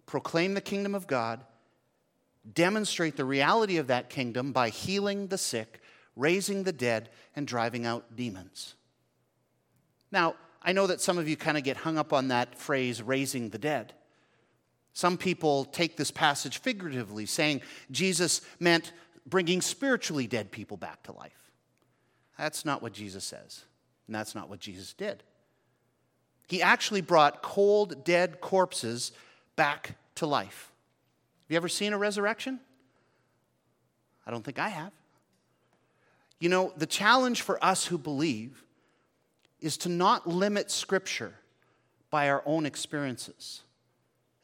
proclaim 0.07 0.55
the 0.55 0.61
kingdom 0.61 0.95
of 0.95 1.07
God, 1.07 1.45
demonstrate 2.55 3.16
the 3.16 3.25
reality 3.25 3.76
of 3.76 3.88
that 3.88 4.09
kingdom 4.09 4.52
by 4.52 4.69
healing 4.69 5.26
the 5.26 5.38
sick, 5.38 5.81
raising 6.14 6.62
the 6.62 6.73
dead, 6.73 7.11
and 7.35 7.47
driving 7.47 7.85
out 7.85 8.16
demons. 8.16 8.75
Now, 10.11 10.37
I 10.62 10.73
know 10.73 10.87
that 10.87 11.00
some 11.00 11.19
of 11.19 11.28
you 11.28 11.37
kind 11.37 11.57
of 11.59 11.64
get 11.64 11.76
hung 11.76 11.99
up 11.99 12.12
on 12.12 12.28
that 12.28 12.57
phrase, 12.59 13.02
raising 13.02 13.50
the 13.50 13.59
dead. 13.59 13.93
Some 14.93 15.19
people 15.19 15.66
take 15.66 15.97
this 15.97 16.11
passage 16.11 16.59
figuratively, 16.59 17.26
saying 17.26 17.61
Jesus 17.90 18.40
meant 18.59 18.93
bringing 19.26 19.61
spiritually 19.61 20.26
dead 20.26 20.50
people 20.50 20.76
back 20.76 21.02
to 21.02 21.12
life. 21.12 21.52
That's 22.38 22.64
not 22.64 22.83
what 22.83 22.93
Jesus 22.93 23.25
says, 23.25 23.64
and 24.06 24.14
that's 24.14 24.34
not 24.34 24.48
what 24.48 24.60
Jesus 24.60 24.92
did. 24.92 25.22
He 26.48 26.62
actually 26.62 27.00
brought 27.00 27.42
cold, 27.42 28.04
dead 28.04 28.40
corpses 28.40 29.12
back 29.56 29.96
to 30.16 30.26
life. 30.26 30.72
Have 31.44 31.50
you 31.50 31.56
ever 31.56 31.68
seen 31.68 31.92
a 31.92 31.98
resurrection? 31.98 32.60
I 34.26 34.30
don't 34.30 34.44
think 34.44 34.58
I 34.58 34.68
have. 34.68 34.92
You 36.38 36.48
know, 36.48 36.72
the 36.76 36.86
challenge 36.86 37.42
for 37.42 37.62
us 37.64 37.86
who 37.86 37.98
believe 37.98 38.62
is 39.60 39.76
to 39.78 39.88
not 39.88 40.26
limit 40.26 40.70
Scripture 40.70 41.34
by 42.10 42.28
our 42.28 42.42
own 42.46 42.66
experiences 42.66 43.62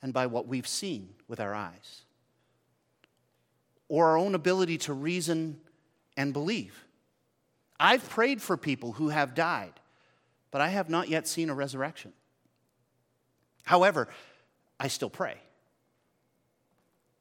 and 0.00 0.12
by 0.12 0.26
what 0.26 0.46
we've 0.46 0.66
seen 0.66 1.10
with 1.28 1.38
our 1.38 1.54
eyes 1.54 2.02
or 3.88 4.08
our 4.08 4.16
own 4.16 4.34
ability 4.34 4.78
to 4.78 4.92
reason 4.92 5.60
and 6.16 6.32
believe. 6.32 6.84
I've 7.82 8.08
prayed 8.08 8.40
for 8.40 8.56
people 8.56 8.92
who 8.92 9.08
have 9.08 9.34
died, 9.34 9.72
but 10.52 10.60
I 10.60 10.68
have 10.68 10.88
not 10.88 11.08
yet 11.08 11.26
seen 11.26 11.50
a 11.50 11.54
resurrection. 11.54 12.12
However, 13.64 14.06
I 14.78 14.86
still 14.86 15.10
pray. 15.10 15.38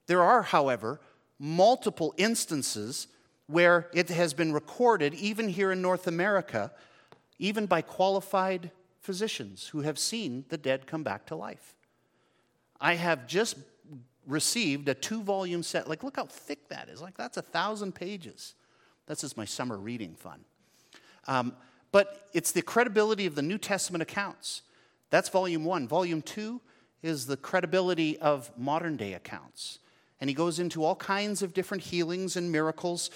There 0.05 0.21
are, 0.21 0.43
however, 0.43 1.01
multiple 1.39 2.13
instances 2.15 3.07
where 3.47 3.89
it 3.91 4.09
has 4.09 4.35
been 4.35 4.53
recorded, 4.53 5.15
even 5.15 5.49
here 5.49 5.71
in 5.71 5.81
North 5.81 6.05
America, 6.05 6.71
even 7.39 7.65
by 7.65 7.81
qualified 7.81 8.69
physicians 8.99 9.69
who 9.69 9.81
have 9.81 9.97
seen 9.97 10.45
the 10.49 10.57
dead 10.59 10.85
come 10.85 11.01
back 11.01 11.25
to 11.25 11.35
life. 11.35 11.73
I 12.79 12.93
have 12.95 13.25
just 13.25 13.57
received 14.27 14.89
a 14.89 14.93
two 14.93 15.23
volume 15.23 15.63
set. 15.63 15.89
Like, 15.89 16.03
look 16.03 16.17
how 16.17 16.25
thick 16.25 16.69
that 16.69 16.87
is. 16.87 17.01
Like, 17.01 17.17
that's 17.17 17.37
a 17.37 17.41
thousand 17.41 17.95
pages. 17.95 18.53
That's 19.07 19.21
just 19.21 19.37
my 19.37 19.45
summer 19.45 19.77
reading 19.77 20.13
fun. 20.13 20.45
Um, 21.27 21.53
but 21.91 22.29
it's 22.33 22.51
the 22.51 22.61
credibility 22.61 23.25
of 23.25 23.35
the 23.35 23.41
New 23.41 23.57
Testament 23.57 24.01
accounts. 24.01 24.61
That's 25.09 25.29
volume 25.29 25.65
one. 25.65 25.87
Volume 25.87 26.21
two 26.21 26.61
is 27.03 27.25
the 27.25 27.37
credibility 27.37 28.17
of 28.19 28.51
modern 28.57 28.97
day 28.97 29.13
accounts. 29.13 29.79
And 30.19 30.29
he 30.29 30.33
goes 30.33 30.59
into 30.59 30.83
all 30.83 30.95
kinds 30.95 31.41
of 31.41 31.53
different 31.53 31.83
healings 31.83 32.37
and 32.37 32.51
miracles, 32.51 33.09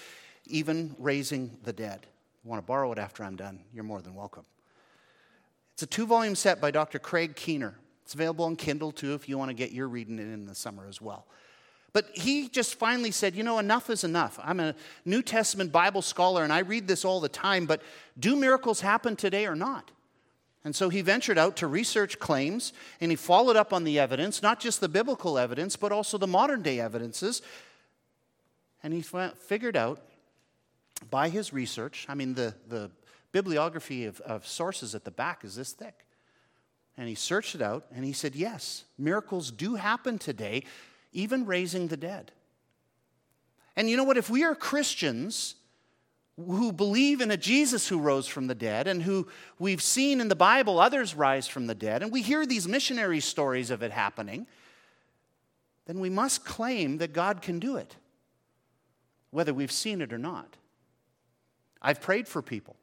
even 0.46 0.94
raising 0.98 1.56
the 1.62 1.72
dead. 1.72 2.06
You 2.44 2.50
want 2.50 2.62
to 2.62 2.66
borrow 2.66 2.92
it 2.92 2.98
after 2.98 3.24
I'm 3.24 3.36
done? 3.36 3.60
You're 3.72 3.84
more 3.84 4.02
than 4.02 4.14
welcome. 4.14 4.44
It's 5.74 5.82
a 5.82 5.86
two 5.86 6.06
volume 6.06 6.34
set 6.34 6.60
by 6.60 6.70
Dr. 6.70 6.98
Craig 6.98 7.36
Keener. 7.36 7.74
It's 8.04 8.14
available 8.14 8.44
on 8.44 8.56
Kindle 8.56 8.92
too 8.92 9.14
if 9.14 9.28
you 9.28 9.36
want 9.38 9.50
to 9.50 9.54
get 9.54 9.72
your 9.72 9.88
reading 9.88 10.18
in 10.18 10.46
the 10.46 10.54
summer 10.54 10.86
as 10.88 11.00
well. 11.00 11.26
But 11.96 12.10
he 12.12 12.48
just 12.48 12.74
finally 12.74 13.10
said, 13.10 13.34
you 13.34 13.42
know, 13.42 13.58
enough 13.58 13.88
is 13.88 14.04
enough. 14.04 14.38
I'm 14.42 14.60
a 14.60 14.74
New 15.06 15.22
Testament 15.22 15.72
Bible 15.72 16.02
scholar 16.02 16.44
and 16.44 16.52
I 16.52 16.58
read 16.58 16.86
this 16.86 17.06
all 17.06 17.20
the 17.20 17.28
time, 17.30 17.64
but 17.64 17.80
do 18.18 18.36
miracles 18.36 18.82
happen 18.82 19.16
today 19.16 19.46
or 19.46 19.54
not? 19.54 19.92
And 20.62 20.76
so 20.76 20.90
he 20.90 21.00
ventured 21.00 21.38
out 21.38 21.56
to 21.56 21.66
research 21.66 22.18
claims 22.18 22.74
and 23.00 23.10
he 23.10 23.16
followed 23.16 23.56
up 23.56 23.72
on 23.72 23.84
the 23.84 23.98
evidence, 23.98 24.42
not 24.42 24.60
just 24.60 24.82
the 24.82 24.90
biblical 24.90 25.38
evidence, 25.38 25.74
but 25.74 25.90
also 25.90 26.18
the 26.18 26.26
modern 26.26 26.60
day 26.60 26.80
evidences. 26.80 27.40
And 28.82 28.92
he 28.92 29.00
figured 29.00 29.74
out 29.74 30.02
by 31.10 31.30
his 31.30 31.54
research, 31.54 32.04
I 32.10 32.14
mean, 32.14 32.34
the, 32.34 32.54
the 32.68 32.90
bibliography 33.32 34.04
of, 34.04 34.20
of 34.20 34.46
sources 34.46 34.94
at 34.94 35.06
the 35.06 35.10
back 35.10 35.44
is 35.44 35.56
this 35.56 35.72
thick. 35.72 36.04
And 36.98 37.08
he 37.08 37.14
searched 37.14 37.54
it 37.54 37.62
out 37.62 37.86
and 37.90 38.04
he 38.04 38.12
said, 38.12 38.36
yes, 38.36 38.84
miracles 38.98 39.50
do 39.50 39.76
happen 39.76 40.18
today, 40.18 40.64
even 41.16 41.46
raising 41.46 41.88
the 41.88 41.96
dead. 41.96 42.30
And 43.74 43.90
you 43.90 43.96
know 43.96 44.04
what? 44.04 44.16
If 44.16 44.30
we 44.30 44.44
are 44.44 44.54
Christians, 44.54 45.56
who 46.36 46.70
believe 46.70 47.20
in 47.20 47.30
a 47.30 47.36
Jesus 47.36 47.88
who 47.88 47.98
rose 47.98 48.26
from 48.26 48.46
the 48.46 48.54
dead 48.54 48.86
and 48.86 49.02
who 49.02 49.26
we've 49.58 49.82
seen 49.82 50.20
in 50.20 50.28
the 50.28 50.36
Bible 50.36 50.78
others 50.78 51.14
rise 51.14 51.48
from 51.48 51.66
the 51.66 51.74
dead, 51.74 52.02
and 52.02 52.12
we 52.12 52.22
hear 52.22 52.44
these 52.44 52.68
missionary 52.68 53.20
stories 53.20 53.70
of 53.70 53.82
it 53.82 53.90
happening, 53.90 54.46
then 55.86 55.98
we 55.98 56.10
must 56.10 56.44
claim 56.44 56.98
that 56.98 57.12
God 57.12 57.40
can 57.40 57.58
do 57.58 57.76
it, 57.76 57.96
whether 59.30 59.54
we've 59.54 59.72
seen 59.72 60.00
it 60.02 60.12
or 60.12 60.18
not. 60.18 60.56
I've 61.80 62.00
prayed 62.00 62.28
for 62.28 62.42
people, 62.42 62.76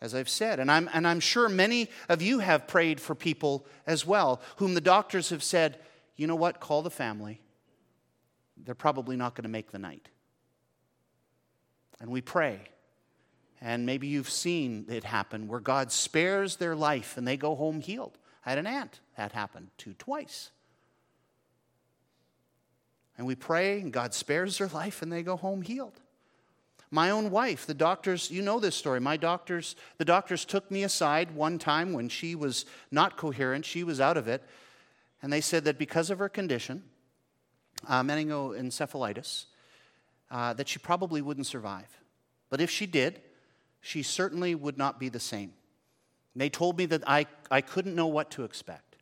as 0.00 0.14
I've 0.14 0.28
said, 0.28 0.60
and 0.60 0.70
I'm, 0.70 0.90
and 0.92 1.06
I'm 1.06 1.20
sure 1.20 1.48
many 1.48 1.88
of 2.08 2.20
you 2.20 2.40
have 2.40 2.66
prayed 2.66 3.00
for 3.00 3.14
people 3.14 3.64
as 3.86 4.04
well, 4.04 4.42
whom 4.56 4.74
the 4.74 4.80
doctors 4.80 5.30
have 5.30 5.42
said, 5.42 5.78
you 6.16 6.26
know 6.26 6.34
what, 6.34 6.60
call 6.60 6.82
the 6.82 6.90
family. 6.90 7.40
They're 8.56 8.74
probably 8.74 9.16
not 9.16 9.34
going 9.34 9.44
to 9.44 9.48
make 9.48 9.70
the 9.70 9.78
night 9.78 10.08
and 12.00 12.10
we 12.10 12.20
pray. 12.20 12.60
And 13.60 13.86
maybe 13.86 14.06
you've 14.06 14.30
seen 14.30 14.86
it 14.88 15.04
happen 15.04 15.48
where 15.48 15.60
God 15.60 15.90
spares 15.90 16.56
their 16.56 16.76
life 16.76 17.16
and 17.16 17.26
they 17.26 17.36
go 17.36 17.54
home 17.54 17.80
healed. 17.80 18.18
I 18.44 18.50
had 18.50 18.58
an 18.58 18.66
aunt 18.66 19.00
that 19.16 19.32
happened 19.32 19.70
to 19.78 19.94
twice. 19.94 20.50
And 23.18 23.26
we 23.26 23.34
pray, 23.34 23.80
and 23.80 23.92
God 23.92 24.12
spares 24.12 24.58
their 24.58 24.68
life 24.68 25.00
and 25.00 25.10
they 25.10 25.22
go 25.22 25.36
home 25.36 25.62
healed. 25.62 26.00
My 26.90 27.10
own 27.10 27.30
wife, 27.30 27.66
the 27.66 27.74
doctors, 27.74 28.30
you 28.30 28.42
know 28.42 28.60
this 28.60 28.76
story. 28.76 29.00
My 29.00 29.16
doctors, 29.16 29.74
the 29.96 30.04
doctors 30.04 30.44
took 30.44 30.70
me 30.70 30.84
aside 30.84 31.34
one 31.34 31.58
time 31.58 31.92
when 31.92 32.08
she 32.08 32.34
was 32.34 32.66
not 32.92 33.16
coherent, 33.16 33.64
she 33.64 33.82
was 33.82 34.00
out 34.00 34.16
of 34.16 34.28
it, 34.28 34.44
and 35.20 35.32
they 35.32 35.40
said 35.40 35.64
that 35.64 35.78
because 35.78 36.10
of 36.10 36.18
her 36.20 36.28
condition, 36.28 36.84
uh, 37.86 38.02
meningoencephalitis, 38.02 39.46
uh, 40.30 40.52
that 40.54 40.68
she 40.68 40.78
probably 40.78 41.22
wouldn't 41.22 41.46
survive. 41.46 41.88
But 42.50 42.60
if 42.60 42.70
she 42.70 42.86
did, 42.86 43.20
she 43.80 44.02
certainly 44.02 44.54
would 44.54 44.78
not 44.78 44.98
be 44.98 45.08
the 45.08 45.20
same. 45.20 45.52
they 46.34 46.48
told 46.50 46.76
me 46.76 46.86
that 46.86 47.02
I, 47.06 47.26
I 47.50 47.60
couldn't 47.60 47.94
know 47.94 48.08
what 48.08 48.30
to 48.32 48.44
expect. 48.44 48.96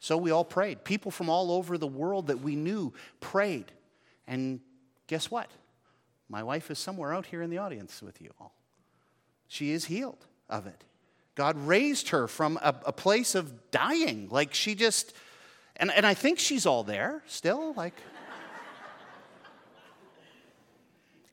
So 0.00 0.16
we 0.16 0.32
all 0.32 0.44
prayed. 0.44 0.82
People 0.84 1.12
from 1.12 1.30
all 1.30 1.52
over 1.52 1.78
the 1.78 1.86
world 1.86 2.26
that 2.26 2.40
we 2.40 2.56
knew 2.56 2.92
prayed. 3.20 3.70
And 4.26 4.60
guess 5.06 5.30
what? 5.30 5.48
My 6.28 6.42
wife 6.42 6.70
is 6.72 6.78
somewhere 6.78 7.14
out 7.14 7.26
here 7.26 7.40
in 7.40 7.50
the 7.50 7.58
audience 7.58 8.02
with 8.02 8.20
you 8.20 8.30
all. 8.40 8.52
She 9.46 9.70
is 9.70 9.84
healed 9.84 10.26
of 10.50 10.66
it. 10.66 10.82
God 11.34 11.56
raised 11.56 12.08
her 12.08 12.26
from 12.26 12.58
a, 12.62 12.74
a 12.86 12.92
place 12.92 13.34
of 13.34 13.70
dying. 13.70 14.28
Like 14.30 14.54
she 14.54 14.74
just, 14.74 15.14
and, 15.76 15.90
and 15.90 16.06
I 16.06 16.14
think 16.14 16.38
she's 16.38 16.66
all 16.66 16.82
there 16.82 17.22
still. 17.26 17.72
Like, 17.74 17.94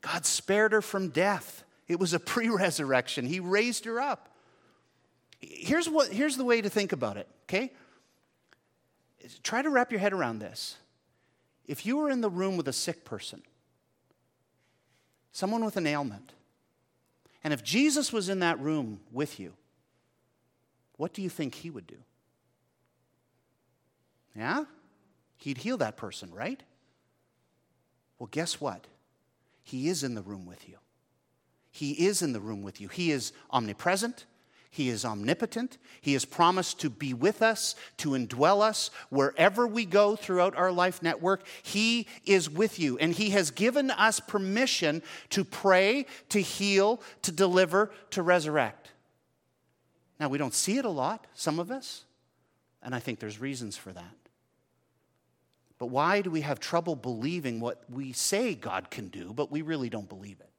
God 0.01 0.25
spared 0.25 0.71
her 0.71 0.81
from 0.81 1.09
death. 1.09 1.63
It 1.87 1.99
was 1.99 2.13
a 2.13 2.19
pre 2.19 2.49
resurrection. 2.49 3.25
He 3.25 3.39
raised 3.39 3.85
her 3.85 3.99
up. 3.99 4.29
Here's, 5.39 5.89
what, 5.89 6.09
here's 6.09 6.37
the 6.37 6.43
way 6.43 6.61
to 6.61 6.69
think 6.69 6.91
about 6.91 7.17
it, 7.17 7.27
okay? 7.43 7.71
Try 9.43 9.61
to 9.61 9.69
wrap 9.69 9.91
your 9.91 9.99
head 9.99 10.13
around 10.13 10.39
this. 10.39 10.77
If 11.65 11.85
you 11.85 11.97
were 11.97 12.09
in 12.09 12.21
the 12.21 12.29
room 12.29 12.57
with 12.57 12.67
a 12.67 12.73
sick 12.73 13.05
person, 13.05 13.41
someone 15.31 15.63
with 15.63 15.77
an 15.77 15.87
ailment, 15.87 16.33
and 17.43 17.53
if 17.53 17.63
Jesus 17.63 18.11
was 18.11 18.27
in 18.27 18.39
that 18.39 18.59
room 18.59 18.99
with 19.11 19.39
you, 19.39 19.53
what 20.97 21.13
do 21.13 21.21
you 21.21 21.29
think 21.29 21.55
he 21.55 21.69
would 21.69 21.87
do? 21.87 21.97
Yeah? 24.35 24.65
He'd 25.37 25.59
heal 25.59 25.77
that 25.77 25.97
person, 25.97 26.33
right? 26.33 26.61
Well, 28.17 28.29
guess 28.31 28.59
what? 28.59 28.85
He 29.63 29.87
is 29.87 30.03
in 30.03 30.15
the 30.15 30.21
room 30.21 30.45
with 30.45 30.67
you. 30.67 30.77
He 31.71 32.07
is 32.07 32.21
in 32.21 32.33
the 32.33 32.39
room 32.39 32.63
with 32.63 32.81
you. 32.81 32.87
He 32.87 33.11
is 33.11 33.31
omnipresent. 33.51 34.25
He 34.71 34.89
is 34.89 35.03
omnipotent. 35.03 35.77
He 36.01 36.13
has 36.13 36.25
promised 36.25 36.79
to 36.81 36.89
be 36.89 37.13
with 37.13 37.41
us, 37.41 37.75
to 37.97 38.09
indwell 38.09 38.61
us 38.61 38.91
wherever 39.09 39.65
we 39.65 39.85
go 39.85 40.15
throughout 40.15 40.55
our 40.55 40.71
life 40.71 41.01
network. 41.01 41.43
He 41.63 42.07
is 42.25 42.49
with 42.49 42.79
you. 42.79 42.97
And 42.97 43.13
He 43.13 43.31
has 43.31 43.49
given 43.49 43.89
us 43.89 44.19
permission 44.19 45.01
to 45.29 45.43
pray, 45.43 46.05
to 46.29 46.41
heal, 46.41 47.01
to 47.23 47.31
deliver, 47.31 47.91
to 48.11 48.21
resurrect. 48.21 48.91
Now, 50.19 50.29
we 50.29 50.37
don't 50.37 50.53
see 50.53 50.77
it 50.77 50.85
a 50.85 50.89
lot, 50.89 51.25
some 51.33 51.59
of 51.59 51.71
us, 51.71 52.03
and 52.81 52.95
I 52.95 52.99
think 52.99 53.19
there's 53.19 53.39
reasons 53.39 53.77
for 53.77 53.91
that. 53.91 54.15
But 55.77 55.87
why 55.87 56.21
do 56.21 56.29
we 56.29 56.41
have 56.41 56.59
trouble 56.59 56.95
believing 56.95 57.59
what 57.59 57.83
we 57.89 58.11
say 58.11 58.53
God 58.53 58.91
can 58.91 59.07
do, 59.07 59.33
but 59.33 59.51
we 59.51 59.61
really 59.61 59.89
don't 59.89 60.09
believe 60.09 60.39
it? 60.39 60.49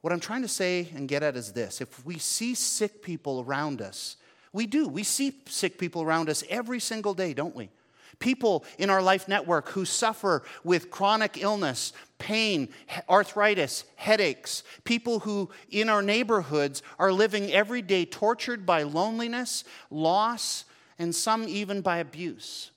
What 0.00 0.12
I'm 0.12 0.20
trying 0.20 0.42
to 0.42 0.48
say 0.48 0.88
and 0.94 1.08
get 1.08 1.22
at 1.22 1.36
is 1.36 1.52
this 1.52 1.80
if 1.80 2.04
we 2.04 2.18
see 2.18 2.54
sick 2.54 3.02
people 3.02 3.44
around 3.46 3.80
us, 3.80 4.16
We 4.52 4.66
do. 4.66 4.88
We 4.88 5.02
see 5.02 5.34
sick 5.46 5.78
people 5.78 6.02
around 6.02 6.28
us 6.28 6.42
every 6.48 6.80
single 6.80 7.14
day, 7.14 7.34
don't 7.34 7.54
we? 7.54 7.70
People 8.18 8.64
in 8.78 8.90
our 8.90 9.02
life 9.02 9.28
network 9.28 9.68
who 9.70 9.84
suffer 9.84 10.42
with 10.64 10.90
chronic 10.90 11.38
illness, 11.40 11.92
pain, 12.18 12.68
arthritis, 13.08 13.84
headaches. 13.96 14.62
People 14.84 15.20
who 15.20 15.50
in 15.70 15.88
our 15.88 16.02
neighborhoods 16.02 16.82
are 16.98 17.12
living 17.12 17.52
every 17.52 17.82
day 17.82 18.04
tortured 18.04 18.66
by 18.66 18.82
loneliness, 18.82 19.64
loss, 19.90 20.64
and 20.98 21.14
some 21.14 21.48
even 21.48 21.80
by 21.80 21.98
abuse. 21.98 22.70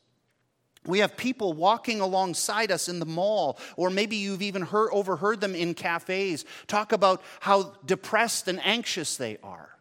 We 0.86 1.00
have 1.00 1.16
people 1.16 1.54
walking 1.54 2.02
alongside 2.02 2.72
us 2.72 2.90
in 2.90 3.00
the 3.00 3.06
mall, 3.06 3.60
or 3.78 3.92
maybe 3.92 4.16
you've 4.16 4.42
even 4.42 4.64
heard, 4.64 4.90
overheard 4.92 5.40
them 5.40 5.54
in 5.54 5.76
cafes 5.76 6.44
talk 6.68 6.92
about 6.92 7.22
how 7.40 7.76
depressed 7.86 8.48
and 8.48 8.60
anxious 8.64 9.16
they 9.16 9.38
are. 9.44 9.78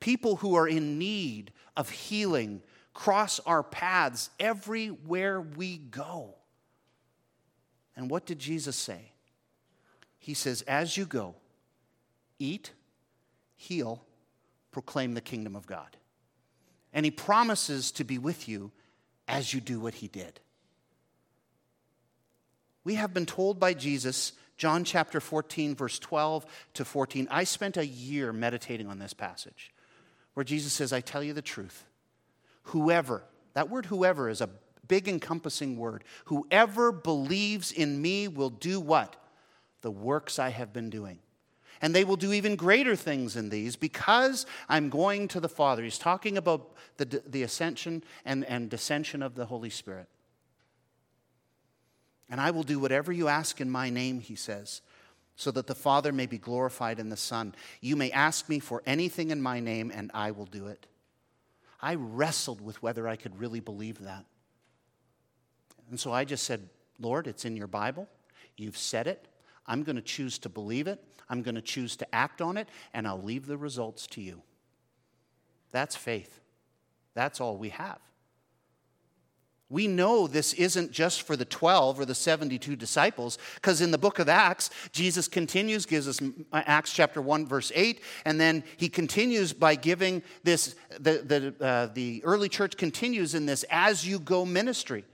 People 0.00 0.36
who 0.36 0.56
are 0.56 0.66
in 0.66 0.98
need 0.98 1.52
of 1.76 1.88
healing 1.88 2.62
cross 2.94 3.40
our 3.40 3.62
paths 3.62 4.30
everywhere 4.40 5.40
we 5.40 5.76
go. 5.76 6.36
And 7.96 8.08
what 8.08 8.24
did 8.24 8.38
Jesus 8.38 8.76
say? 8.76 9.12
He 10.18 10.34
says, 10.34 10.62
As 10.62 10.96
you 10.96 11.04
go, 11.04 11.34
eat, 12.38 12.72
heal, 13.56 14.04
proclaim 14.70 15.14
the 15.14 15.20
kingdom 15.20 15.54
of 15.54 15.66
God. 15.66 15.96
And 16.92 17.04
he 17.04 17.10
promises 17.10 17.90
to 17.92 18.04
be 18.04 18.18
with 18.18 18.48
you 18.48 18.70
as 19.26 19.52
you 19.52 19.60
do 19.60 19.80
what 19.80 19.94
he 19.94 20.08
did. 20.08 20.40
We 22.84 22.94
have 22.94 23.14
been 23.14 23.26
told 23.26 23.58
by 23.58 23.74
Jesus, 23.74 24.32
John 24.56 24.84
chapter 24.84 25.20
14, 25.20 25.74
verse 25.74 25.98
12 25.98 26.44
to 26.74 26.84
14. 26.84 27.26
I 27.30 27.44
spent 27.44 27.76
a 27.76 27.86
year 27.86 28.32
meditating 28.32 28.86
on 28.86 28.98
this 28.98 29.14
passage 29.14 29.72
where 30.34 30.44
Jesus 30.44 30.72
says, 30.72 30.92
I 30.92 31.00
tell 31.00 31.22
you 31.22 31.32
the 31.32 31.42
truth. 31.42 31.84
Whoever, 32.74 33.22
that 33.52 33.70
word 33.70 33.86
whoever 33.86 34.28
is 34.28 34.40
a 34.40 34.50
big 34.88 35.06
encompassing 35.06 35.76
word. 35.76 36.02
Whoever 36.24 36.90
believes 36.90 37.70
in 37.70 38.02
me 38.02 38.26
will 38.26 38.50
do 38.50 38.80
what? 38.80 39.14
The 39.82 39.92
works 39.92 40.40
I 40.40 40.48
have 40.48 40.72
been 40.72 40.90
doing. 40.90 41.20
And 41.80 41.94
they 41.94 42.02
will 42.02 42.16
do 42.16 42.32
even 42.32 42.56
greater 42.56 42.96
things 42.96 43.34
than 43.34 43.48
these 43.48 43.76
because 43.76 44.44
I'm 44.68 44.90
going 44.90 45.28
to 45.28 45.38
the 45.38 45.48
Father. 45.48 45.84
He's 45.84 45.98
talking 45.98 46.36
about 46.36 46.72
the, 46.96 47.22
the 47.24 47.44
ascension 47.44 48.02
and, 48.24 48.44
and 48.46 48.68
descension 48.68 49.24
of 49.24 49.36
the 49.36 49.46
Holy 49.46 49.70
Spirit. 49.70 50.08
And 52.28 52.40
I 52.40 52.50
will 52.50 52.64
do 52.64 52.80
whatever 52.80 53.12
you 53.12 53.28
ask 53.28 53.60
in 53.60 53.70
my 53.70 53.88
name, 53.88 54.18
he 54.18 54.34
says, 54.34 54.82
so 55.36 55.52
that 55.52 55.68
the 55.68 55.76
Father 55.76 56.10
may 56.10 56.26
be 56.26 56.38
glorified 56.38 56.98
in 56.98 57.08
the 57.08 57.16
Son. 57.16 57.54
You 57.80 57.94
may 57.94 58.10
ask 58.10 58.48
me 58.48 58.58
for 58.58 58.82
anything 58.84 59.30
in 59.30 59.40
my 59.40 59.60
name, 59.60 59.92
and 59.94 60.10
I 60.12 60.32
will 60.32 60.46
do 60.46 60.66
it. 60.66 60.88
I 61.84 61.96
wrestled 61.96 62.62
with 62.62 62.82
whether 62.82 63.06
I 63.06 63.16
could 63.16 63.38
really 63.38 63.60
believe 63.60 63.98
that. 64.00 64.24
And 65.90 66.00
so 66.00 66.12
I 66.12 66.24
just 66.24 66.44
said, 66.44 66.70
Lord, 66.98 67.26
it's 67.26 67.44
in 67.44 67.58
your 67.58 67.66
Bible. 67.66 68.08
You've 68.56 68.78
said 68.78 69.06
it. 69.06 69.28
I'm 69.66 69.82
going 69.82 69.96
to 69.96 70.02
choose 70.02 70.38
to 70.38 70.48
believe 70.48 70.86
it. 70.86 71.04
I'm 71.28 71.42
going 71.42 71.56
to 71.56 71.60
choose 71.60 71.94
to 71.96 72.14
act 72.14 72.40
on 72.40 72.56
it, 72.56 72.70
and 72.94 73.06
I'll 73.06 73.20
leave 73.20 73.44
the 73.44 73.58
results 73.58 74.06
to 74.08 74.22
you. 74.22 74.40
That's 75.72 75.94
faith. 75.94 76.40
That's 77.12 77.38
all 77.38 77.58
we 77.58 77.68
have. 77.68 77.98
We 79.74 79.88
know 79.88 80.28
this 80.28 80.52
isn't 80.52 80.92
just 80.92 81.22
for 81.22 81.34
the 81.34 81.44
12 81.44 81.98
or 81.98 82.04
the 82.04 82.14
72 82.14 82.76
disciples, 82.76 83.38
because 83.56 83.80
in 83.80 83.90
the 83.90 83.98
book 83.98 84.20
of 84.20 84.28
Acts, 84.28 84.70
Jesus 84.92 85.26
continues, 85.26 85.84
gives 85.84 86.06
us 86.06 86.20
Acts 86.52 86.92
chapter 86.92 87.20
1, 87.20 87.48
verse 87.48 87.72
8, 87.74 88.00
and 88.24 88.40
then 88.40 88.62
he 88.76 88.88
continues 88.88 89.52
by 89.52 89.74
giving 89.74 90.22
this, 90.44 90.76
the, 91.00 91.54
the, 91.58 91.66
uh, 91.66 91.86
the 91.92 92.22
early 92.24 92.48
church 92.48 92.76
continues 92.76 93.34
in 93.34 93.46
this 93.46 93.64
as 93.68 94.06
you 94.06 94.20
go 94.20 94.44
ministry. 94.44 95.04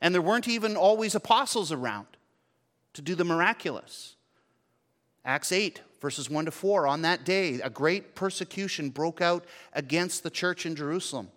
And 0.00 0.12
there 0.12 0.22
weren't 0.22 0.48
even 0.48 0.76
always 0.76 1.14
apostles 1.14 1.70
around 1.70 2.08
to 2.94 3.02
do 3.02 3.14
the 3.14 3.22
miraculous. 3.22 4.16
Acts 5.24 5.52
8, 5.52 5.82
verses 6.00 6.28
1 6.28 6.46
to 6.46 6.50
4. 6.50 6.88
On 6.88 7.02
that 7.02 7.24
day, 7.24 7.60
a 7.60 7.70
great 7.70 8.16
persecution 8.16 8.90
broke 8.90 9.20
out 9.20 9.44
against 9.72 10.24
the 10.24 10.30
church 10.30 10.66
in 10.66 10.74
Jerusalem. 10.74 11.28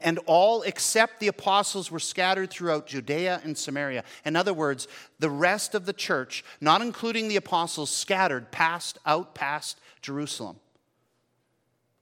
And 0.00 0.18
all 0.26 0.62
except 0.62 1.20
the 1.20 1.28
apostles 1.28 1.90
were 1.90 1.98
scattered 1.98 2.50
throughout 2.50 2.86
Judea 2.86 3.40
and 3.44 3.56
Samaria. 3.56 4.04
In 4.24 4.36
other 4.36 4.54
words, 4.54 4.88
the 5.18 5.30
rest 5.30 5.74
of 5.74 5.86
the 5.86 5.92
church, 5.92 6.44
not 6.60 6.82
including 6.82 7.28
the 7.28 7.36
apostles, 7.36 7.90
scattered 7.90 8.50
past 8.50 8.98
out 9.04 9.34
past 9.34 9.78
Jerusalem. 10.00 10.58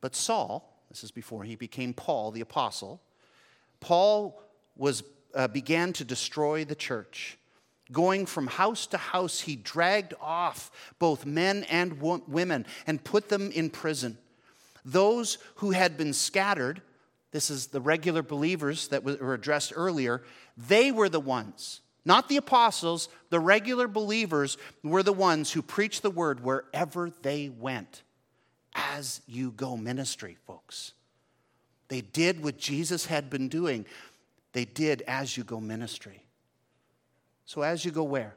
But 0.00 0.14
Saul, 0.14 0.82
this 0.88 1.02
is 1.02 1.10
before 1.10 1.44
he 1.44 1.56
became 1.56 1.92
Paul 1.92 2.30
the 2.30 2.40
apostle, 2.40 3.00
Paul 3.80 4.40
was 4.76 5.02
uh, 5.34 5.48
began 5.48 5.92
to 5.94 6.04
destroy 6.04 6.64
the 6.64 6.74
church. 6.74 7.38
Going 7.90 8.26
from 8.26 8.46
house 8.46 8.86
to 8.88 8.98
house, 8.98 9.40
he 9.40 9.56
dragged 9.56 10.14
off 10.20 10.70
both 10.98 11.24
men 11.24 11.64
and 11.70 12.00
wo- 12.00 12.22
women 12.26 12.66
and 12.86 13.02
put 13.02 13.28
them 13.28 13.50
in 13.50 13.70
prison. 13.70 14.18
Those 14.84 15.38
who 15.56 15.70
had 15.70 15.96
been 15.96 16.12
scattered, 16.12 16.82
this 17.30 17.50
is 17.50 17.68
the 17.68 17.80
regular 17.80 18.22
believers 18.22 18.88
that 18.88 19.04
were 19.04 19.34
addressed 19.34 19.72
earlier, 19.74 20.22
they 20.56 20.90
were 20.90 21.08
the 21.08 21.20
ones, 21.20 21.80
not 22.04 22.28
the 22.28 22.38
apostles, 22.38 23.08
the 23.30 23.40
regular 23.40 23.86
believers 23.86 24.56
were 24.82 25.02
the 25.02 25.12
ones 25.12 25.52
who 25.52 25.62
preached 25.62 26.02
the 26.02 26.10
word 26.10 26.42
wherever 26.42 27.10
they 27.22 27.48
went. 27.48 28.02
As 28.74 29.20
you 29.26 29.50
go 29.50 29.76
ministry, 29.76 30.36
folks. 30.46 30.92
They 31.88 32.00
did 32.00 32.42
what 32.44 32.58
Jesus 32.58 33.06
had 33.06 33.28
been 33.28 33.48
doing. 33.48 33.86
They 34.52 34.64
did 34.64 35.02
as 35.06 35.36
you 35.36 35.44
go 35.44 35.60
ministry. 35.60 36.24
So, 37.44 37.62
as 37.62 37.84
you 37.84 37.90
go 37.90 38.04
where? 38.04 38.36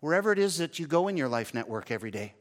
Wherever 0.00 0.32
it 0.32 0.38
is 0.38 0.58
that 0.58 0.78
you 0.78 0.86
go 0.86 1.08
in 1.08 1.16
your 1.16 1.28
life 1.28 1.54
network 1.54 1.90
every 1.90 2.12
day, 2.12 2.34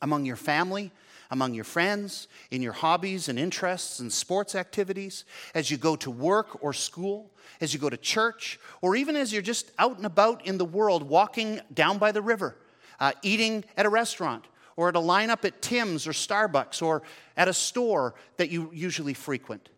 among 0.00 0.24
your 0.24 0.36
family, 0.36 0.92
among 1.30 1.54
your 1.54 1.64
friends, 1.64 2.28
in 2.50 2.62
your 2.62 2.72
hobbies 2.72 3.28
and 3.28 3.38
interests 3.38 4.00
and 4.00 4.12
sports 4.12 4.54
activities, 4.54 5.24
as 5.54 5.70
you 5.70 5.76
go 5.76 5.96
to 5.96 6.10
work 6.10 6.62
or 6.62 6.72
school, 6.72 7.30
as 7.60 7.72
you 7.72 7.80
go 7.80 7.90
to 7.90 7.96
church, 7.96 8.58
or 8.80 8.96
even 8.96 9.16
as 9.16 9.32
you're 9.32 9.42
just 9.42 9.70
out 9.78 9.96
and 9.96 10.06
about 10.06 10.46
in 10.46 10.58
the 10.58 10.64
world, 10.64 11.02
walking 11.02 11.60
down 11.72 11.98
by 11.98 12.12
the 12.12 12.22
river, 12.22 12.56
uh, 13.00 13.12
eating 13.22 13.64
at 13.76 13.86
a 13.86 13.88
restaurant, 13.88 14.44
or 14.76 14.88
at 14.88 14.96
a 14.96 15.00
lineup 15.00 15.44
at 15.44 15.62
Tim's 15.62 16.06
or 16.06 16.12
Starbucks, 16.12 16.82
or 16.82 17.02
at 17.36 17.48
a 17.48 17.52
store 17.52 18.14
that 18.36 18.50
you 18.50 18.70
usually 18.72 19.14
frequent. 19.14 19.68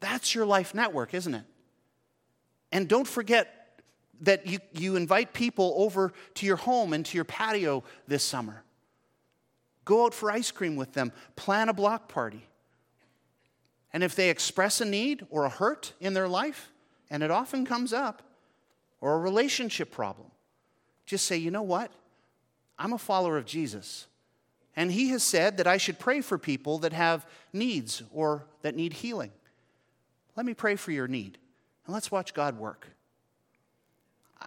That's 0.00 0.34
your 0.34 0.46
life 0.46 0.74
network, 0.74 1.12
isn't 1.12 1.34
it? 1.34 1.44
And 2.72 2.88
don't 2.88 3.06
forget 3.06 3.80
that 4.20 4.46
you, 4.46 4.58
you 4.72 4.96
invite 4.96 5.32
people 5.32 5.74
over 5.76 6.12
to 6.34 6.46
your 6.46 6.56
home 6.56 6.92
and 6.92 7.04
to 7.06 7.16
your 7.16 7.24
patio 7.24 7.84
this 8.06 8.22
summer. 8.22 8.62
Go 9.88 10.04
out 10.04 10.12
for 10.12 10.30
ice 10.30 10.50
cream 10.50 10.76
with 10.76 10.92
them, 10.92 11.12
plan 11.34 11.70
a 11.70 11.72
block 11.72 12.08
party. 12.08 12.46
And 13.90 14.04
if 14.04 14.14
they 14.14 14.28
express 14.28 14.82
a 14.82 14.84
need 14.84 15.26
or 15.30 15.46
a 15.46 15.48
hurt 15.48 15.94
in 15.98 16.12
their 16.12 16.28
life, 16.28 16.70
and 17.08 17.22
it 17.22 17.30
often 17.30 17.64
comes 17.64 17.94
up, 17.94 18.22
or 19.00 19.14
a 19.14 19.18
relationship 19.18 19.90
problem, 19.90 20.26
just 21.06 21.24
say, 21.24 21.38
you 21.38 21.50
know 21.50 21.62
what? 21.62 21.90
I'm 22.78 22.92
a 22.92 22.98
follower 22.98 23.38
of 23.38 23.46
Jesus. 23.46 24.08
And 24.76 24.92
he 24.92 25.08
has 25.08 25.22
said 25.22 25.56
that 25.56 25.66
I 25.66 25.78
should 25.78 25.98
pray 25.98 26.20
for 26.20 26.36
people 26.36 26.76
that 26.80 26.92
have 26.92 27.26
needs 27.54 28.02
or 28.12 28.44
that 28.60 28.76
need 28.76 28.92
healing. 28.92 29.32
Let 30.36 30.44
me 30.44 30.52
pray 30.52 30.76
for 30.76 30.92
your 30.92 31.08
need, 31.08 31.38
and 31.86 31.94
let's 31.94 32.10
watch 32.10 32.34
God 32.34 32.58
work. 32.58 32.88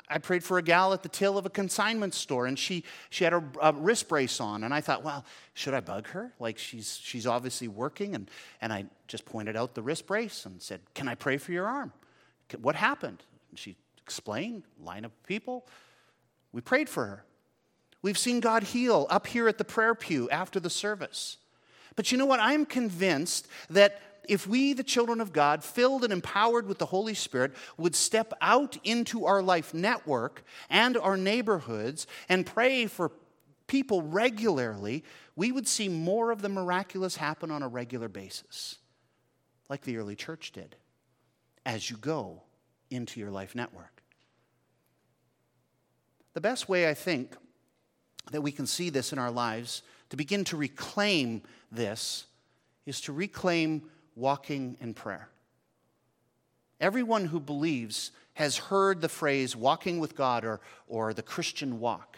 I 0.08 0.20
prayed 0.20 0.44
for 0.44 0.58
a 0.58 0.62
gal 0.62 0.94
at 0.94 1.04
the 1.04 1.10
till 1.10 1.38
of 1.38 1.46
a 1.46 1.50
consignment 1.50 2.14
store, 2.14 2.46
and 2.46 2.58
she, 2.58 2.84
she 3.10 3.24
had 3.24 3.34
a, 3.34 3.44
a, 3.62 3.66
uh, 3.66 3.72
wrist 3.74 4.08
brace 4.08 4.40
on. 4.40 4.64
And 4.64 4.74
I 4.74 4.80
thought, 4.80 5.04
well, 5.04 5.26
should 5.54 5.74
I 5.74 5.82
bug 5.82 6.08
her? 6.10 6.32
Like, 6.40 6.58
she's, 6.58 6.98
she's 6.98 7.28
obviously 7.28 7.68
working. 7.68 8.16
And, 8.16 8.30
and 8.62 8.72
I 8.72 8.86
just 9.08 9.26
pointed 9.26 9.58
out 9.58 9.76
the 9.76 9.82
wrist 9.82 10.08
brace 10.08 10.46
and 10.46 10.62
said, 10.62 10.82
Can 10.94 11.08
I 11.08 11.16
pray 11.16 11.38
for 11.38 11.52
your 11.52 11.68
arm? 11.68 11.92
What 12.62 12.76
happened? 12.76 13.24
And 13.50 13.60
she 13.60 13.76
explained, 13.98 14.64
line 14.82 15.06
of 15.06 15.12
people. 15.24 15.66
We 16.52 16.62
prayed 16.62 16.90
for 16.90 17.06
her. 17.06 17.26
We've 18.02 18.18
seen 18.18 18.40
God 18.40 18.64
heal 18.64 19.08
up 19.10 19.28
here 19.28 19.48
at 19.48 19.58
the 19.58 19.64
prayer 19.64 19.94
pew 19.94 20.30
after 20.30 20.60
the 20.60 20.70
service. 20.70 21.38
But 21.96 22.12
you 22.12 22.18
know 22.18 22.26
what? 22.26 22.40
I'm 22.40 22.66
convinced 22.66 23.48
that 23.70 24.02
if 24.28 24.48
we, 24.48 24.74
the 24.74 24.84
children 24.84 25.22
of 25.22 25.34
God, 25.34 25.64
filled 25.64 26.04
and 26.04 26.14
empowered 26.14 26.68
with 26.68 26.78
the 26.78 26.86
Holy 26.86 27.14
Spirit, 27.14 27.54
would 27.78 27.96
step 27.96 28.34
out 28.42 28.78
into 28.84 29.26
our 29.26 29.42
life 29.42 29.74
network 29.74 30.44
and 30.70 30.98
our 30.98 31.18
neighborhoods 31.18 32.08
and 32.30 32.46
pray 32.46 32.86
for 32.86 33.12
people 33.68 34.02
regularly, 34.02 35.04
we 35.36 35.52
would 35.52 35.68
see 35.68 35.90
more 35.90 36.32
of 36.32 36.42
the 36.42 36.50
miraculous 36.50 37.16
happen 37.16 37.50
on 37.52 37.64
a 37.64 37.68
regular 37.68 38.10
basis, 38.10 38.78
like 39.70 39.82
the 39.82 39.98
early 39.98 40.16
church 40.16 40.52
did, 40.52 40.76
as 41.66 41.90
you 41.90 41.98
go 41.98 42.42
into 42.90 43.20
your 43.20 43.32
life 43.32 43.56
network. 43.56 44.04
The 46.34 46.42
best 46.42 46.70
way, 46.70 46.90
I 46.90 46.94
think, 46.94 47.36
that 48.32 48.42
we 48.42 48.52
can 48.52 48.68
see 48.68 48.90
this 48.90 49.12
in 49.12 49.20
our 49.20 49.32
lives 49.32 49.84
to 50.10 50.18
begin 50.18 50.44
to 50.46 50.58
reclaim 50.58 51.42
this 51.72 52.26
is 52.86 53.02
to 53.02 53.14
reclaim 53.14 53.84
walking 54.16 54.78
in 54.80 54.94
prayer. 54.94 55.30
Everyone 56.80 57.26
who 57.26 57.40
believes 57.40 58.12
has 58.34 58.58
heard 58.58 59.02
the 59.02 59.10
phrase 59.10 59.56
walking 59.56 60.00
with 60.00 60.16
God 60.16 60.46
or, 60.46 60.62
or 60.88 61.14
the 61.14 61.22
Christian 61.22 61.80
walk. 61.80 62.18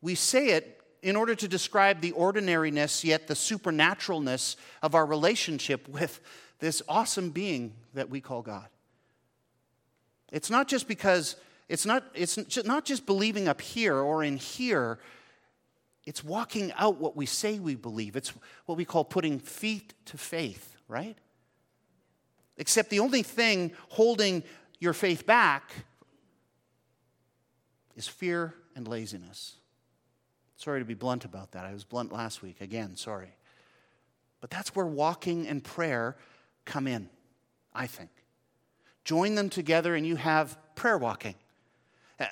We 0.00 0.14
say 0.14 0.50
it 0.50 0.80
in 1.02 1.16
order 1.16 1.34
to 1.34 1.48
describe 1.48 2.00
the 2.00 2.12
ordinariness, 2.12 3.04
yet 3.04 3.26
the 3.26 3.34
supernaturalness 3.34 4.56
of 4.82 4.94
our 4.94 5.06
relationship 5.06 5.88
with 5.88 6.20
this 6.58 6.82
awesome 6.88 7.30
being 7.30 7.72
that 7.94 8.10
we 8.10 8.20
call 8.20 8.42
God. 8.42 8.68
It's 10.30 10.50
not 10.50 10.68
just 10.68 10.86
because, 10.86 11.36
it's 11.68 11.86
not, 11.86 12.04
it's 12.14 12.64
not 12.64 12.84
just 12.84 13.06
believing 13.06 13.48
up 13.48 13.60
here 13.60 13.96
or 13.96 14.22
in 14.22 14.36
here, 14.36 14.98
it's 16.10 16.24
walking 16.24 16.72
out 16.72 16.96
what 16.96 17.16
we 17.16 17.24
say 17.24 17.60
we 17.60 17.76
believe. 17.76 18.16
It's 18.16 18.32
what 18.66 18.76
we 18.76 18.84
call 18.84 19.04
putting 19.04 19.38
feet 19.38 19.94
to 20.06 20.18
faith, 20.18 20.76
right? 20.88 21.16
Except 22.56 22.90
the 22.90 22.98
only 22.98 23.22
thing 23.22 23.70
holding 23.90 24.42
your 24.80 24.92
faith 24.92 25.24
back 25.24 25.70
is 27.94 28.08
fear 28.08 28.56
and 28.74 28.88
laziness. 28.88 29.54
Sorry 30.56 30.80
to 30.80 30.84
be 30.84 30.94
blunt 30.94 31.24
about 31.24 31.52
that. 31.52 31.64
I 31.64 31.72
was 31.72 31.84
blunt 31.84 32.12
last 32.12 32.42
week. 32.42 32.60
Again, 32.60 32.96
sorry. 32.96 33.30
But 34.40 34.50
that's 34.50 34.74
where 34.74 34.86
walking 34.86 35.46
and 35.46 35.62
prayer 35.62 36.16
come 36.64 36.88
in, 36.88 37.08
I 37.72 37.86
think. 37.86 38.10
Join 39.04 39.36
them 39.36 39.48
together 39.48 39.94
and 39.94 40.04
you 40.04 40.16
have 40.16 40.58
prayer 40.74 40.98
walking. 40.98 41.36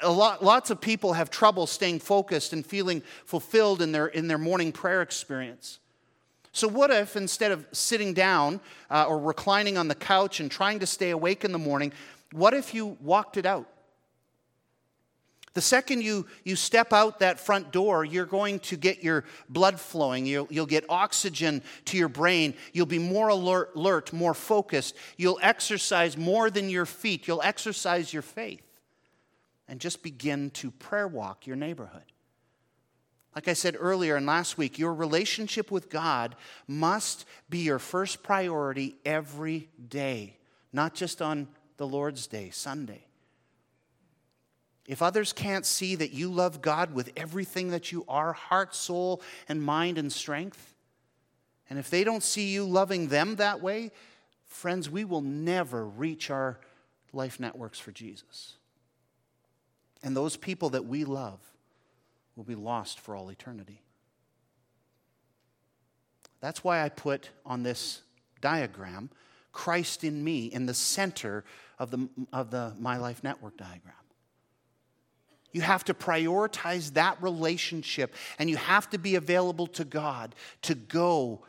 A 0.03 0.13
lot, 0.13 0.45
lots 0.45 0.69
of 0.71 0.81
people 0.81 1.15
have 1.15 1.31
trouble 1.31 1.67
staying 1.67 2.01
focused 2.01 2.53
and 2.53 2.65
feeling 2.65 3.03
fulfilled 3.25 3.81
in 3.81 3.93
their, 3.93 4.07
in 4.09 4.29
their 4.29 4.37
morning 4.37 4.71
prayer 4.71 5.01
experience. 5.01 5.79
So, 6.53 6.69
what 6.69 6.91
if 6.91 7.17
instead 7.17 7.53
of 7.53 7.67
sitting 7.73 8.13
down 8.13 8.61
uh, 8.91 9.07
or 9.09 9.19
reclining 9.19 9.79
on 9.79 9.89
the 9.89 9.95
couch 9.95 10.41
and 10.41 10.51
trying 10.51 10.81
to 10.81 10.87
stay 10.87 11.11
awake 11.11 11.45
in 11.45 11.53
the 11.53 11.59
morning, 11.59 11.93
what 12.33 12.53
if 12.53 12.75
you 12.75 12.99
walked 13.01 13.37
it 13.37 13.47
out? 13.47 13.67
The 15.55 15.63
second 15.63 16.03
you, 16.03 16.27
you 16.45 16.55
step 16.55 16.93
out 16.93 17.21
that 17.21 17.41
front 17.41 17.73
door, 17.73 18.05
you're 18.05 18.27
going 18.27 18.61
to 18.61 18.77
get 18.77 19.03
your 19.03 19.25
blood 19.49 19.81
flowing. 19.81 20.27
You'll, 20.27 20.47
you'll 20.51 20.67
get 20.67 20.85
oxygen 20.89 21.63
to 21.87 21.97
your 21.97 22.09
brain. 22.09 22.55
You'll 22.73 22.87
be 22.87 22.99
more 22.99 23.29
alert, 23.29 23.73
alert, 23.75 24.13
more 24.13 24.35
focused. 24.35 24.95
You'll 25.17 25.39
exercise 25.43 26.17
more 26.17 26.51
than 26.51 26.69
your 26.69 26.87
feet. 26.87 27.27
You'll 27.27 27.43
exercise 27.43 28.13
your 28.13 28.23
faith 28.23 28.68
and 29.69 29.81
just 29.81 30.03
begin 30.03 30.51
to 30.51 30.71
prayer 30.71 31.07
walk 31.07 31.47
your 31.47 31.57
neighborhood. 31.57 32.13
Like 33.35 33.49
I 33.49 33.53
said 33.53 33.77
earlier 33.79 34.17
and 34.17 34.27
last 34.27 34.59
week, 34.59 34.79
your 34.79 34.95
relationship 34.95 35.71
with 35.71 35.91
God 35.91 36.35
must 36.67 37.25
be 37.49 37.59
your 37.59 37.79
first 37.79 38.23
priority 38.23 38.97
every 39.05 39.69
day, 39.89 40.39
not 40.73 40.95
just 40.95 41.23
on 41.23 41.47
the 41.77 41.87
Lord's 41.87 42.27
Day, 42.27 42.51
Sunday. 42.51 43.05
If 44.89 45.03
others 45.03 45.33
can't 45.35 45.67
see 45.67 45.95
that 45.97 46.13
you 46.13 46.31
love 46.31 46.63
God 46.63 46.95
with 46.95 47.13
everything 47.17 47.69
that 47.71 47.93
you 47.93 48.05
are 48.09 48.33
heart, 48.33 48.75
soul, 48.75 49.23
and 49.49 49.63
mind 49.63 49.99
and 49.99 50.11
strength, 50.11 50.75
and 51.71 51.79
if 51.79 51.91
they 51.91 52.03
don't 52.03 52.23
see 52.23 52.49
you 52.49 52.65
loving 52.65 53.09
them 53.09 53.37
that 53.37 53.61
way, 53.61 53.93
friends, 54.47 54.89
we 54.91 55.05
will 55.05 55.21
never 55.21 55.87
reach 55.87 56.31
our 56.31 56.59
life 57.13 57.39
networks 57.39 57.79
for 57.79 57.93
Jesus. 57.93 58.58
And 60.03 60.17
those 60.17 60.37
people 60.37 60.71
that 60.71 60.87
we 60.87 61.05
love 61.05 61.41
will 62.37 62.45
be 62.45 62.55
lost 62.55 63.01
for 63.01 63.17
all 63.17 63.31
eternity. 63.31 63.83
That's 66.41 66.63
why 66.63 66.83
I 66.83 66.89
put 66.89 67.31
on 67.45 67.63
this 67.63 68.03
diagram 68.41 69.11
Christ 69.53 70.05
in 70.05 70.23
me 70.23 70.47
in 70.47 70.67
the 70.67 70.75
center 70.75 71.45
of 71.81 71.91
the, 71.91 72.09
of 72.33 72.51
the 72.51 72.75
My 72.79 72.97
Life 72.99 73.25
Network 73.25 73.57
diagram. 73.57 73.95
You 75.53 75.63
have 75.63 75.85
to 75.87 75.95
prioritize 75.95 76.93
that 76.95 77.21
relationship 77.21 78.15
and 78.39 78.49
you 78.49 78.57
have 78.57 78.89
to 78.91 78.99
be 78.99 79.17
available 79.17 79.67
to 79.69 79.85
God 79.85 80.35
to 80.63 80.77
go 80.77 81.45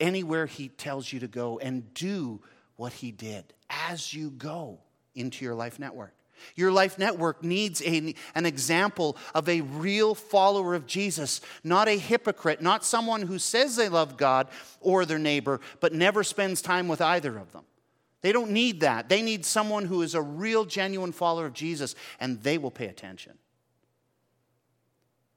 anywhere 0.00 0.46
He 0.46 0.68
tells 0.68 1.12
you 1.12 1.20
to 1.20 1.28
go 1.28 1.58
and 1.58 1.92
do 1.94 2.40
what 2.76 2.94
He 2.94 3.12
did 3.12 3.44
as 3.70 4.12
you 4.12 4.30
go 4.30 4.80
into 5.14 5.44
your 5.44 5.54
life 5.54 5.78
network. 5.78 6.14
Your 6.54 6.72
life 6.72 6.98
network 6.98 7.42
needs 7.42 7.82
a, 7.82 8.14
an 8.34 8.46
example 8.46 9.16
of 9.34 9.48
a 9.48 9.60
real 9.60 10.14
follower 10.14 10.74
of 10.74 10.86
Jesus, 10.86 11.40
not 11.64 11.88
a 11.88 11.98
hypocrite, 11.98 12.60
not 12.60 12.84
someone 12.84 13.22
who 13.22 13.38
says 13.38 13.76
they 13.76 13.88
love 13.88 14.16
God 14.16 14.48
or 14.80 15.04
their 15.04 15.18
neighbor, 15.18 15.60
but 15.80 15.92
never 15.92 16.22
spends 16.22 16.62
time 16.62 16.88
with 16.88 17.00
either 17.00 17.38
of 17.38 17.52
them. 17.52 17.64
They 18.22 18.32
don't 18.32 18.52
need 18.52 18.80
that. 18.80 19.08
They 19.08 19.20
need 19.20 19.44
someone 19.44 19.84
who 19.84 20.02
is 20.02 20.14
a 20.14 20.22
real, 20.22 20.64
genuine 20.64 21.12
follower 21.12 21.46
of 21.46 21.54
Jesus, 21.54 21.94
and 22.20 22.40
they 22.42 22.56
will 22.56 22.70
pay 22.70 22.86
attention. 22.86 23.38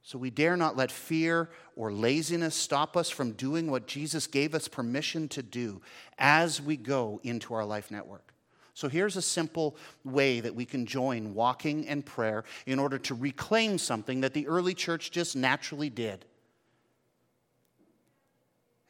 So 0.04 0.20
we 0.20 0.30
dare 0.30 0.56
not 0.56 0.78
let 0.78 0.91
fear 0.91 1.50
or 1.76 1.91
laziness 1.91 2.54
stop 2.54 2.96
us 2.96 3.10
from 3.10 3.32
doing 3.32 3.72
what 3.72 3.88
Jesus 3.88 4.28
gave 4.28 4.54
us 4.54 4.68
permission 4.68 5.28
to 5.30 5.41
do 5.41 5.82
as 6.20 6.62
we 6.62 6.78
go 6.78 7.20
into 7.24 7.56
our 7.56 7.65
life 7.65 7.89
network. 7.89 8.35
So 8.76 8.88
here's 8.88 9.18
a 9.18 9.22
simple 9.22 9.76
way 10.04 10.40
that 10.42 10.54
we 10.54 10.66
can 10.66 10.86
join 10.86 11.34
walking 11.34 11.88
and 11.88 12.06
prayer 12.06 12.44
in 12.68 12.78
order 12.78 13.00
to 13.00 13.16
reclaim 13.16 13.80
something 13.80 14.22
that 14.22 14.36
the 14.36 14.48
early 14.48 14.76
church 14.76 15.10
just 15.10 15.36
naturally 15.36 15.90
did. 15.90 16.26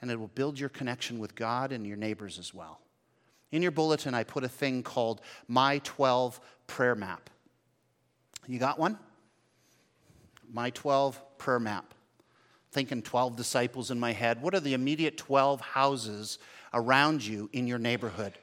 And 0.02 0.12
it 0.12 0.20
will 0.20 0.28
build 0.28 0.60
your 0.60 0.70
connection 0.70 1.20
with 1.20 1.36
God 1.36 1.72
and 1.72 1.88
your 1.88 1.98
neighbors 1.98 2.38
as 2.38 2.54
well. 2.54 2.82
In 3.54 3.62
your 3.62 3.72
bulletin, 3.72 4.14
I 4.14 4.26
put 4.26 4.44
a 4.44 4.50
thing 4.50 4.84
called 4.84 5.22
My 5.48 5.80
12 5.86 6.42
Prayer 6.68 6.96
Map. 6.96 7.30
You 8.46 8.60
got 8.60 8.78
one? 8.78 9.00
my 10.52 10.70
12 10.72 11.38
prayer 11.38 11.60
map. 11.60 11.94
Thinking 12.72 13.02
12 13.02 13.36
disciples 13.36 13.92
in 13.92 14.00
my 14.00 14.12
head. 14.12 14.42
What 14.42 14.54
are 14.54 14.60
the 14.60 14.74
immediate 14.74 15.18
12 15.18 15.62
houses 15.62 16.40
around 16.74 17.26
you 17.26 17.50
in 17.54 17.68
your 17.68 17.80
neighborhood? 17.80 18.34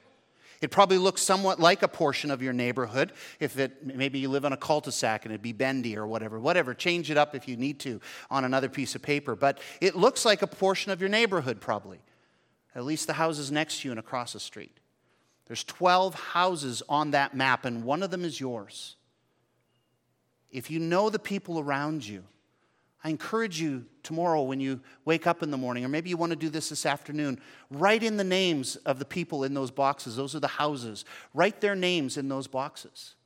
It 0.62 0.70
probably 0.70 0.96
looks 0.96 1.20
somewhat 1.20 1.60
like 1.60 1.82
a 1.82 1.88
portion 1.88 2.30
of 2.30 2.40
your 2.40 2.54
neighborhood. 2.54 3.12
If 3.40 3.58
it 3.58 3.84
maybe 3.84 4.18
you 4.20 4.30
live 4.30 4.46
on 4.46 4.54
a 4.54 4.56
cul-de-sac 4.56 5.26
and 5.26 5.32
it'd 5.32 5.42
be 5.42 5.52
bendy 5.52 5.98
or 5.98 6.06
whatever, 6.06 6.40
whatever. 6.40 6.72
Change 6.72 7.10
it 7.10 7.18
up 7.18 7.34
if 7.34 7.46
you 7.46 7.56
need 7.56 7.80
to 7.80 8.00
on 8.30 8.44
another 8.44 8.70
piece 8.70 8.94
of 8.94 9.02
paper. 9.02 9.36
But 9.36 9.58
it 9.80 9.96
looks 9.96 10.24
like 10.24 10.40
a 10.40 10.46
portion 10.46 10.90
of 10.90 11.00
your 11.00 11.10
neighborhood, 11.10 11.60
probably. 11.60 12.00
At 12.74 12.84
least 12.84 13.06
the 13.06 13.12
houses 13.12 13.52
next 13.52 13.80
to 13.80 13.88
you 13.88 13.92
and 13.92 14.00
across 14.00 14.32
the 14.32 14.40
street. 14.40 14.78
There's 15.46 15.64
12 15.64 16.14
houses 16.14 16.82
on 16.88 17.10
that 17.10 17.36
map, 17.36 17.66
and 17.66 17.84
one 17.84 18.02
of 18.02 18.10
them 18.10 18.24
is 18.24 18.40
yours 18.40 18.96
if 20.52 20.70
you 20.70 20.78
know 20.78 21.10
the 21.10 21.18
people 21.18 21.58
around 21.58 22.06
you, 22.06 22.22
I 23.04 23.10
encourage 23.10 23.60
you 23.60 23.84
tomorrow 24.02 24.42
when 24.42 24.60
you 24.60 24.80
wake 25.04 25.26
up 25.26 25.42
in 25.42 25.50
the 25.50 25.56
morning, 25.56 25.84
or 25.84 25.88
maybe 25.88 26.08
you 26.08 26.16
want 26.16 26.30
to 26.30 26.36
do 26.36 26.48
this 26.48 26.68
this 26.68 26.86
afternoon, 26.86 27.40
write 27.70 28.02
in 28.02 28.16
the 28.16 28.24
names 28.24 28.76
of 28.76 28.98
the 28.98 29.04
people 29.04 29.42
in 29.42 29.54
those 29.54 29.72
boxes. 29.72 30.14
Those 30.14 30.36
are 30.36 30.40
the 30.40 30.46
houses. 30.46 31.04
Write 31.34 31.60
their 31.60 31.74
names 31.74 32.16
in 32.16 32.28
those 32.28 32.46
boxes. 32.46 33.16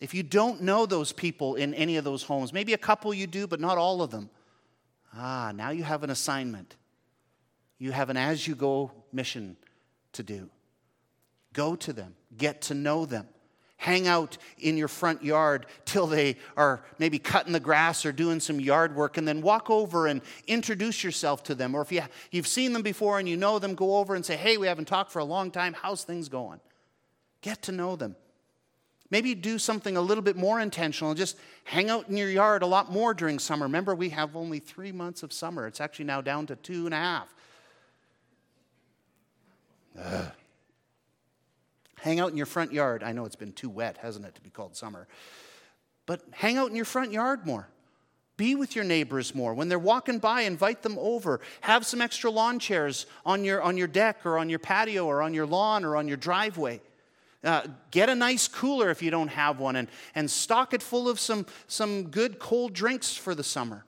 If 0.00 0.14
you 0.14 0.22
don't 0.22 0.62
know 0.62 0.86
those 0.86 1.12
people 1.12 1.54
in 1.54 1.74
any 1.74 1.96
of 1.96 2.04
those 2.04 2.22
homes, 2.22 2.52
maybe 2.52 2.72
a 2.72 2.78
couple 2.78 3.12
you 3.12 3.26
do, 3.26 3.46
but 3.46 3.60
not 3.60 3.76
all 3.76 4.02
of 4.02 4.10
them, 4.10 4.30
ah, 5.14 5.52
now 5.54 5.70
you 5.70 5.84
have 5.84 6.02
an 6.02 6.10
assignment. 6.10 6.74
You 7.78 7.92
have 7.92 8.10
an 8.10 8.16
as 8.16 8.48
you 8.48 8.54
go 8.54 8.90
mission 9.12 9.56
to 10.12 10.22
do. 10.22 10.48
Go 11.52 11.76
to 11.76 11.92
them, 11.92 12.14
get 12.36 12.62
to 12.62 12.74
know 12.74 13.04
them 13.04 13.28
hang 13.82 14.06
out 14.06 14.38
in 14.60 14.76
your 14.76 14.86
front 14.86 15.24
yard 15.24 15.66
till 15.84 16.06
they 16.06 16.36
are 16.56 16.84
maybe 17.00 17.18
cutting 17.18 17.52
the 17.52 17.58
grass 17.58 18.06
or 18.06 18.12
doing 18.12 18.38
some 18.38 18.60
yard 18.60 18.94
work, 18.94 19.16
and 19.16 19.26
then 19.26 19.42
walk 19.42 19.70
over 19.70 20.06
and 20.06 20.20
introduce 20.46 21.02
yourself 21.02 21.42
to 21.42 21.52
them. 21.52 21.74
Or 21.74 21.82
if 21.82 21.90
you, 21.90 22.02
you've 22.30 22.46
seen 22.46 22.74
them 22.74 22.82
before 22.82 23.18
and 23.18 23.28
you 23.28 23.36
know 23.36 23.58
them, 23.58 23.74
go 23.74 23.96
over 23.96 24.14
and 24.14 24.24
say, 24.24 24.36
Hey, 24.36 24.56
we 24.56 24.68
haven't 24.68 24.84
talked 24.84 25.10
for 25.10 25.18
a 25.18 25.24
long 25.24 25.50
time. 25.50 25.74
How's 25.74 26.04
things 26.04 26.28
going? 26.28 26.60
Get 27.40 27.62
to 27.62 27.72
know 27.72 27.96
them. 27.96 28.14
Maybe 29.10 29.34
do 29.34 29.58
something 29.58 29.96
a 29.96 30.00
little 30.00 30.22
bit 30.22 30.36
more 30.36 30.60
intentional. 30.60 31.12
Just 31.14 31.36
hang 31.64 31.90
out 31.90 32.08
in 32.08 32.16
your 32.16 32.30
yard 32.30 32.62
a 32.62 32.66
lot 32.66 32.92
more 32.92 33.12
during 33.12 33.40
summer. 33.40 33.66
Remember, 33.66 33.96
we 33.96 34.10
have 34.10 34.36
only 34.36 34.60
three 34.60 34.92
months 34.92 35.24
of 35.24 35.32
summer. 35.32 35.66
It's 35.66 35.80
actually 35.80 36.04
now 36.04 36.20
down 36.20 36.46
to 36.46 36.54
two 36.54 36.84
and 36.84 36.94
a 36.94 36.98
half. 36.98 37.34
Ugh. 39.98 40.32
Hang 42.02 42.18
out 42.18 42.32
in 42.32 42.36
your 42.36 42.46
front 42.46 42.72
yard. 42.72 43.04
I 43.04 43.12
know 43.12 43.24
it's 43.26 43.36
been 43.36 43.52
too 43.52 43.70
wet, 43.70 43.96
hasn't 43.98 44.26
it, 44.26 44.34
to 44.34 44.40
be 44.40 44.50
called 44.50 44.74
summer. 44.74 45.06
But 46.04 46.20
hang 46.32 46.56
out 46.56 46.68
in 46.68 46.74
your 46.74 46.84
front 46.84 47.12
yard 47.12 47.46
more. 47.46 47.68
Be 48.36 48.56
with 48.56 48.74
your 48.74 48.84
neighbors 48.84 49.36
more. 49.36 49.54
When 49.54 49.68
they're 49.68 49.78
walking 49.78 50.18
by, 50.18 50.40
invite 50.40 50.82
them 50.82 50.98
over. 50.98 51.40
Have 51.60 51.86
some 51.86 52.00
extra 52.00 52.28
lawn 52.28 52.58
chairs 52.58 53.06
on 53.24 53.44
your, 53.44 53.62
on 53.62 53.76
your 53.76 53.86
deck 53.86 54.26
or 54.26 54.36
on 54.36 54.50
your 54.50 54.58
patio 54.58 55.06
or 55.06 55.22
on 55.22 55.32
your 55.32 55.46
lawn 55.46 55.84
or 55.84 55.94
on 55.94 56.08
your 56.08 56.16
driveway. 56.16 56.80
Uh, 57.44 57.68
get 57.92 58.08
a 58.08 58.16
nice 58.16 58.48
cooler 58.48 58.90
if 58.90 59.00
you 59.00 59.12
don't 59.12 59.28
have 59.28 59.60
one 59.60 59.76
and, 59.76 59.86
and 60.16 60.28
stock 60.28 60.74
it 60.74 60.82
full 60.82 61.08
of 61.08 61.20
some, 61.20 61.46
some 61.68 62.08
good 62.08 62.40
cold 62.40 62.72
drinks 62.72 63.14
for 63.14 63.32
the 63.32 63.44
summer. 63.44 63.84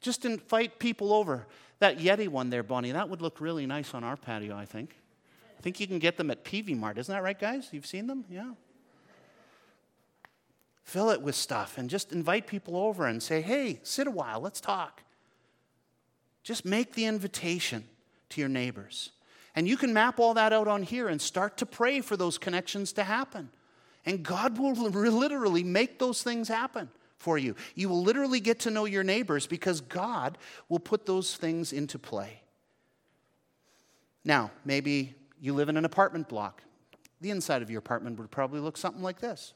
Just 0.00 0.24
invite 0.24 0.78
people 0.78 1.12
over. 1.12 1.48
That 1.80 1.98
Yeti 1.98 2.28
one 2.28 2.50
there, 2.50 2.62
Bonnie, 2.62 2.92
that 2.92 3.08
would 3.08 3.20
look 3.20 3.40
really 3.40 3.66
nice 3.66 3.94
on 3.94 4.04
our 4.04 4.16
patio, 4.16 4.56
I 4.56 4.64
think. 4.64 4.94
I 5.62 5.64
think 5.64 5.78
you 5.78 5.86
can 5.86 6.00
get 6.00 6.16
them 6.16 6.28
at 6.32 6.42
Peavey 6.42 6.76
Mart. 6.76 6.98
Isn't 6.98 7.14
that 7.14 7.22
right, 7.22 7.38
guys? 7.38 7.68
You've 7.70 7.86
seen 7.86 8.08
them? 8.08 8.24
Yeah. 8.28 8.50
Fill 10.82 11.10
it 11.10 11.22
with 11.22 11.36
stuff 11.36 11.78
and 11.78 11.88
just 11.88 12.10
invite 12.10 12.48
people 12.48 12.76
over 12.76 13.06
and 13.06 13.22
say, 13.22 13.40
hey, 13.40 13.78
sit 13.84 14.08
a 14.08 14.10
while, 14.10 14.40
let's 14.40 14.60
talk. 14.60 15.02
Just 16.42 16.64
make 16.64 16.94
the 16.94 17.04
invitation 17.04 17.84
to 18.30 18.40
your 18.40 18.48
neighbors. 18.48 19.10
And 19.54 19.68
you 19.68 19.76
can 19.76 19.92
map 19.92 20.18
all 20.18 20.34
that 20.34 20.52
out 20.52 20.66
on 20.66 20.82
here 20.82 21.06
and 21.06 21.22
start 21.22 21.58
to 21.58 21.66
pray 21.66 22.00
for 22.00 22.16
those 22.16 22.38
connections 22.38 22.92
to 22.94 23.04
happen. 23.04 23.48
And 24.04 24.24
God 24.24 24.58
will 24.58 24.74
literally 24.74 25.62
make 25.62 26.00
those 26.00 26.24
things 26.24 26.48
happen 26.48 26.88
for 27.18 27.38
you. 27.38 27.54
You 27.76 27.88
will 27.88 28.02
literally 28.02 28.40
get 28.40 28.58
to 28.60 28.70
know 28.72 28.84
your 28.84 29.04
neighbors 29.04 29.46
because 29.46 29.80
God 29.80 30.38
will 30.68 30.80
put 30.80 31.06
those 31.06 31.36
things 31.36 31.72
into 31.72 32.00
play. 32.00 32.40
Now, 34.24 34.50
maybe 34.64 35.14
you 35.42 35.52
live 35.52 35.68
in 35.68 35.76
an 35.76 35.84
apartment 35.84 36.28
block. 36.28 36.62
The 37.20 37.30
inside 37.30 37.60
of 37.60 37.70
your 37.70 37.80
apartment 37.80 38.18
would 38.18 38.30
probably 38.30 38.60
look 38.60 38.78
something 38.78 39.02
like 39.02 39.20
this. 39.20 39.52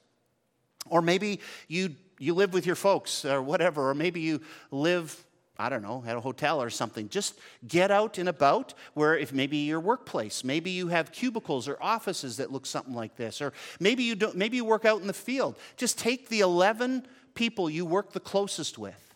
Or 0.88 1.00
maybe 1.00 1.40
you, 1.68 1.94
you 2.18 2.34
live 2.34 2.52
with 2.52 2.66
your 2.66 2.76
folks 2.76 3.24
or 3.24 3.40
whatever, 3.40 3.88
or 3.88 3.94
maybe 3.94 4.20
you 4.20 4.42
live 4.70 5.24
I 5.58 5.70
don't 5.70 5.82
know, 5.82 6.04
at 6.06 6.16
a 6.16 6.20
hotel 6.20 6.60
or 6.60 6.68
something. 6.68 7.08
Just 7.08 7.38
get 7.66 7.90
out 7.90 8.18
and 8.18 8.28
about 8.28 8.74
where 8.92 9.16
if 9.16 9.32
maybe 9.32 9.56
your 9.56 9.80
workplace, 9.80 10.44
maybe 10.44 10.70
you 10.70 10.88
have 10.88 11.12
cubicles 11.12 11.66
or 11.66 11.78
offices 11.80 12.36
that 12.36 12.52
look 12.52 12.66
something 12.66 12.94
like 12.94 13.16
this, 13.16 13.40
or 13.40 13.54
maybe 13.80 14.02
you 14.02 14.14
don't 14.14 14.36
maybe 14.36 14.58
you 14.58 14.66
work 14.66 14.84
out 14.84 15.00
in 15.00 15.06
the 15.06 15.14
field. 15.14 15.56
Just 15.76 15.98
take 15.98 16.28
the 16.28 16.40
11 16.40 17.06
people 17.34 17.70
you 17.70 17.86
work 17.86 18.12
the 18.12 18.20
closest 18.20 18.76
with 18.76 19.14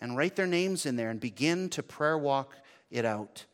and 0.00 0.16
write 0.16 0.36
their 0.36 0.46
names 0.46 0.86
in 0.86 0.96
there 0.96 1.10
and 1.10 1.20
begin 1.20 1.68
to 1.70 1.82
prayer 1.82 2.16
walk 2.16 2.56
it 2.90 3.04
out. 3.04 3.44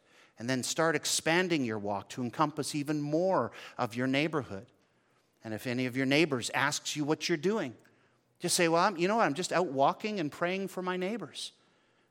And 0.41 0.49
then 0.49 0.63
start 0.63 0.97
expanding 0.97 1.67
your 1.67 1.79
walk 1.79 2.09
to 2.11 2.23
encompass 2.23 2.75
even 2.75 3.03
more 3.03 3.53
of 3.77 3.95
your 3.95 4.07
neighborhood. 4.07 4.65
And 5.45 5.53
if 5.53 5.67
any 5.67 5.85
of 5.85 5.99
your 5.99 6.07
neighbors 6.07 6.51
asks 6.55 6.97
you 6.97 7.05
what 7.05 7.29
you're 7.29 7.37
doing, 7.37 7.75
just 8.39 8.57
say, 8.57 8.67
Well, 8.67 8.83
I'm, 8.83 8.97
you 8.97 9.07
know 9.07 9.17
what? 9.17 9.27
I'm 9.27 9.35
just 9.35 9.53
out 9.53 9.67
walking 9.67 10.19
and 10.19 10.33
praying 10.33 10.69
for 10.69 10.81
my 10.81 10.97
neighbors. 10.97 11.53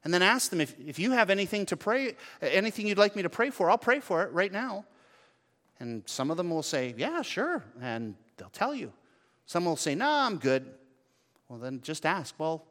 And 0.04 0.14
then 0.14 0.22
ask 0.22 0.52
them 0.52 0.62
if, 0.62 0.76
if 0.80 1.00
you 1.00 1.12
have 1.12 1.32
anything 1.32 1.66
to 1.66 1.76
pray, 1.76 2.16
anything 2.40 2.86
you'd 2.86 3.00
like 3.00 3.16
me 3.16 3.24
to 3.24 3.32
pray 3.32 3.50
for, 3.50 3.68
I'll 3.68 3.80
pray 3.80 4.00
for 4.00 4.24
it 4.24 4.32
right 4.32 4.52
now. 4.52 4.86
And 5.80 6.04
some 6.06 6.30
of 6.30 6.38
them 6.38 6.52
will 6.52 6.62
say, 6.62 6.94
Yeah, 6.96 7.24
sure. 7.24 7.64
And 7.82 8.14
they'll 8.38 8.50
tell 8.50 8.76
you. 8.76 8.94
Some 9.48 9.66
will 9.66 9.76
say, 9.76 9.96
No, 9.96 10.06
nah, 10.06 10.28
I'm 10.28 10.38
good. 10.38 10.72
Well, 11.48 11.58
then 11.58 11.82
just 11.82 12.06
ask, 12.06 12.36
Well, 12.38 12.64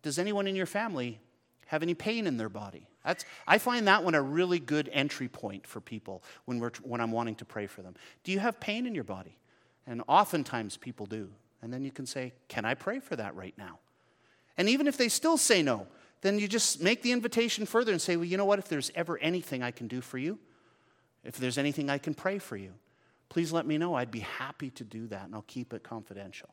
does 0.00 0.18
anyone 0.18 0.46
in 0.46 0.56
your 0.56 0.64
family 0.64 1.20
have 1.66 1.82
any 1.82 1.92
pain 1.92 2.26
in 2.26 2.38
their 2.38 2.48
body? 2.48 2.86
That's, 3.04 3.24
I 3.46 3.58
find 3.58 3.88
that 3.88 4.04
one 4.04 4.14
a 4.14 4.22
really 4.22 4.58
good 4.58 4.88
entry 4.92 5.28
point 5.28 5.66
for 5.66 5.80
people 5.80 6.22
when, 6.44 6.60
we're, 6.60 6.70
when 6.82 7.00
I'm 7.00 7.12
wanting 7.12 7.34
to 7.36 7.44
pray 7.44 7.66
for 7.66 7.82
them. 7.82 7.94
Do 8.24 8.32
you 8.32 8.38
have 8.38 8.60
pain 8.60 8.86
in 8.86 8.94
your 8.94 9.04
body? 9.04 9.36
And 9.86 10.02
oftentimes 10.06 10.76
people 10.76 11.06
do. 11.06 11.30
And 11.62 11.72
then 11.72 11.84
you 11.84 11.90
can 11.90 12.06
say, 12.06 12.32
Can 12.48 12.64
I 12.64 12.74
pray 12.74 13.00
for 13.00 13.16
that 13.16 13.34
right 13.34 13.54
now? 13.56 13.78
And 14.56 14.68
even 14.68 14.86
if 14.86 14.96
they 14.96 15.08
still 15.08 15.36
say 15.36 15.62
no, 15.62 15.86
then 16.20 16.38
you 16.38 16.48
just 16.48 16.80
make 16.80 17.02
the 17.02 17.12
invitation 17.12 17.66
further 17.66 17.92
and 17.92 18.00
say, 18.00 18.16
well, 18.16 18.24
you 18.24 18.36
know 18.36 18.44
what? 18.44 18.58
If 18.58 18.68
there's 18.68 18.90
ever 18.94 19.18
anything 19.18 19.62
I 19.62 19.70
can 19.70 19.88
do 19.88 20.00
for 20.00 20.18
you, 20.18 20.38
if 21.24 21.36
there's 21.36 21.58
anything 21.58 21.90
I 21.90 21.98
can 21.98 22.14
pray 22.14 22.38
for 22.38 22.56
you, 22.56 22.72
please 23.28 23.52
let 23.52 23.66
me 23.66 23.78
know. 23.78 23.94
I'd 23.94 24.10
be 24.10 24.20
happy 24.20 24.70
to 24.70 24.84
do 24.84 25.06
that, 25.08 25.24
and 25.24 25.34
I'll 25.34 25.42
keep 25.42 25.72
it 25.72 25.82
confidential. 25.82 26.50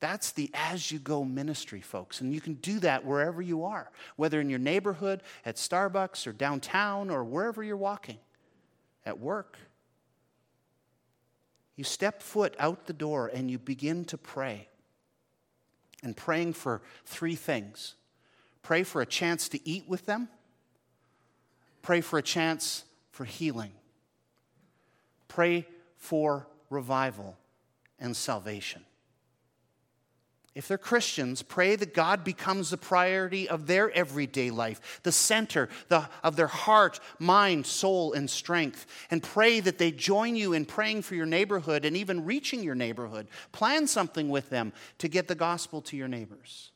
That's 0.00 0.30
the 0.30 0.50
as 0.54 0.92
you 0.92 0.98
go 0.98 1.24
ministry, 1.24 1.80
folks. 1.80 2.20
And 2.20 2.32
you 2.32 2.40
can 2.40 2.54
do 2.54 2.78
that 2.80 3.04
wherever 3.04 3.42
you 3.42 3.64
are, 3.64 3.90
whether 4.16 4.40
in 4.40 4.48
your 4.48 4.58
neighborhood, 4.58 5.22
at 5.44 5.56
Starbucks, 5.56 6.26
or 6.26 6.32
downtown, 6.32 7.10
or 7.10 7.24
wherever 7.24 7.62
you're 7.62 7.76
walking, 7.76 8.18
at 9.04 9.18
work. 9.18 9.58
You 11.74 11.84
step 11.84 12.22
foot 12.22 12.54
out 12.58 12.86
the 12.86 12.92
door 12.92 13.30
and 13.32 13.50
you 13.50 13.58
begin 13.58 14.04
to 14.06 14.18
pray 14.18 14.68
and 16.02 16.16
praying 16.16 16.52
for 16.54 16.82
three 17.04 17.34
things 17.36 17.94
pray 18.62 18.82
for 18.82 19.00
a 19.00 19.06
chance 19.06 19.48
to 19.48 19.66
eat 19.66 19.88
with 19.88 20.04
them, 20.04 20.28
pray 21.80 22.02
for 22.02 22.18
a 22.18 22.22
chance 22.22 22.84
for 23.10 23.24
healing, 23.24 23.72
pray 25.26 25.66
for 25.96 26.46
revival 26.68 27.38
and 27.98 28.14
salvation. 28.14 28.84
If 30.58 30.66
they're 30.66 30.76
Christians, 30.76 31.40
pray 31.40 31.76
that 31.76 31.94
God 31.94 32.24
becomes 32.24 32.70
the 32.70 32.76
priority 32.76 33.48
of 33.48 33.68
their 33.68 33.92
everyday 33.92 34.50
life, 34.50 34.98
the 35.04 35.12
center 35.12 35.68
the, 35.86 36.08
of 36.24 36.34
their 36.34 36.48
heart, 36.48 36.98
mind, 37.20 37.64
soul, 37.64 38.12
and 38.12 38.28
strength. 38.28 38.84
And 39.12 39.22
pray 39.22 39.60
that 39.60 39.78
they 39.78 39.92
join 39.92 40.34
you 40.34 40.54
in 40.54 40.64
praying 40.64 41.02
for 41.02 41.14
your 41.14 41.26
neighborhood 41.26 41.84
and 41.84 41.96
even 41.96 42.24
reaching 42.24 42.64
your 42.64 42.74
neighborhood. 42.74 43.28
Plan 43.52 43.86
something 43.86 44.30
with 44.30 44.50
them 44.50 44.72
to 44.98 45.06
get 45.06 45.28
the 45.28 45.36
gospel 45.36 45.80
to 45.82 45.96
your 45.96 46.08
neighbors, 46.08 46.72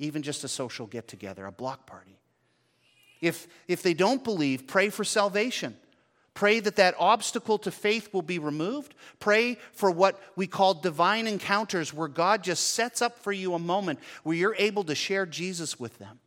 even 0.00 0.20
just 0.20 0.42
a 0.42 0.48
social 0.48 0.88
get 0.88 1.06
together, 1.06 1.46
a 1.46 1.52
block 1.52 1.86
party. 1.86 2.18
If, 3.20 3.46
if 3.68 3.84
they 3.84 3.94
don't 3.94 4.24
believe, 4.24 4.66
pray 4.66 4.88
for 4.88 5.04
salvation. 5.04 5.76
Pray 6.36 6.60
that 6.60 6.76
that 6.76 6.94
obstacle 6.98 7.56
to 7.56 7.70
faith 7.70 8.12
will 8.12 8.20
be 8.20 8.38
removed. 8.38 8.94
Pray 9.20 9.56
for 9.72 9.90
what 9.90 10.22
we 10.36 10.46
call 10.46 10.74
divine 10.74 11.26
encounters, 11.26 11.94
where 11.94 12.08
God 12.08 12.44
just 12.44 12.72
sets 12.72 13.00
up 13.00 13.18
for 13.18 13.32
you 13.32 13.54
a 13.54 13.58
moment 13.58 13.98
where 14.22 14.36
you're 14.36 14.54
able 14.58 14.84
to 14.84 14.94
share 14.94 15.24
Jesus 15.24 15.80
with 15.80 15.98
them. 15.98 16.20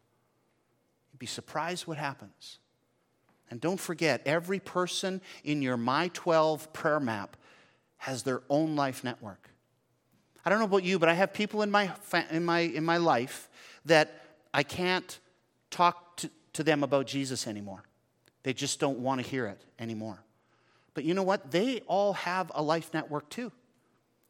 You'd 1.13 1.19
be 1.19 1.27
surprised 1.27 1.85
what 1.85 1.99
happens. 1.99 2.57
And 3.51 3.61
don't 3.61 3.79
forget, 3.79 4.23
every 4.25 4.59
person 4.59 5.21
in 5.43 5.61
your 5.61 5.77
My 5.77 6.09
12 6.15 6.73
prayer 6.73 6.99
map 6.99 7.37
has 7.97 8.23
their 8.23 8.41
own 8.49 8.75
life 8.75 9.03
network. 9.03 9.51
I 10.43 10.49
don't 10.49 10.57
know 10.57 10.65
about 10.65 10.83
you, 10.83 10.97
but 10.97 11.09
I 11.09 11.13
have 11.13 11.33
people 11.33 11.61
in 11.61 11.69
my, 11.69 11.91
in 12.31 12.43
my, 12.45 12.61
in 12.61 12.83
my 12.83 12.97
life 12.97 13.47
that 13.85 14.23
I 14.55 14.63
can't 14.63 15.19
talk 15.69 16.17
to, 16.17 16.31
to 16.53 16.63
them 16.63 16.83
about 16.83 17.05
Jesus 17.05 17.45
anymore. 17.45 17.83
They 18.43 18.53
just 18.53 18.79
don't 18.79 18.99
want 18.99 19.21
to 19.21 19.27
hear 19.27 19.47
it 19.47 19.61
anymore. 19.77 20.23
But 20.93 21.03
you 21.03 21.13
know 21.13 21.23
what? 21.23 21.51
They 21.51 21.81
all 21.81 22.13
have 22.13 22.51
a 22.55 22.61
life 22.61 22.93
network 22.93 23.29
too. 23.29 23.51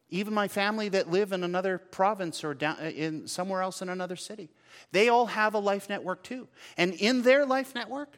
Even 0.10 0.34
my 0.34 0.48
family 0.48 0.90
that 0.90 1.12
live 1.12 1.32
in 1.32 1.44
another 1.44 1.78
province 1.78 2.44
or 2.44 2.54
down 2.54 2.78
uh, 2.82 2.86
in 2.86 3.28
somewhere 3.28 3.62
else 3.62 3.82
in 3.82 3.90
another 3.90 4.16
city. 4.16 4.50
They 4.92 5.10
all 5.10 5.28
have 5.28 5.54
a 5.54 5.60
life 5.60 5.88
network 5.88 6.24
too. 6.24 6.48
And 6.78 6.94
in 6.96 7.22
their 7.22 7.46
life 7.46 7.76
network, 7.76 8.18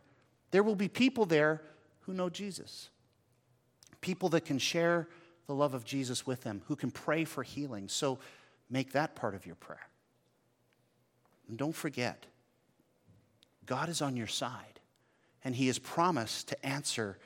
there 0.51 0.63
will 0.63 0.75
be 0.75 0.87
people 0.87 1.25
there 1.25 1.61
who 2.01 2.13
know 2.13 2.29
Jesus. 2.29 2.89
People 3.99 4.29
that 4.29 4.45
can 4.45 4.57
share 4.57 5.09
the 5.47 5.53
love 5.53 5.73
of 5.73 5.83
Jesus 5.83 6.25
with 6.25 6.41
them, 6.43 6.61
who 6.67 6.77
can 6.77 6.91
pray 6.91 7.25
for 7.25 7.43
healing. 7.43 7.89
So 7.89 8.19
make 8.69 8.93
that 8.93 9.15
part 9.15 9.35
of 9.35 9.45
your 9.45 9.55
prayer. 9.55 9.87
And 11.49 11.57
don't 11.57 11.75
forget, 11.75 12.25
God 13.65 13.89
is 13.89 14.01
on 14.01 14.15
your 14.15 14.27
side 14.27 14.70
and 15.43 15.55
He 15.55 15.67
has 15.67 15.79
promised 15.79 16.49
to 16.49 16.65
answer 16.65 17.17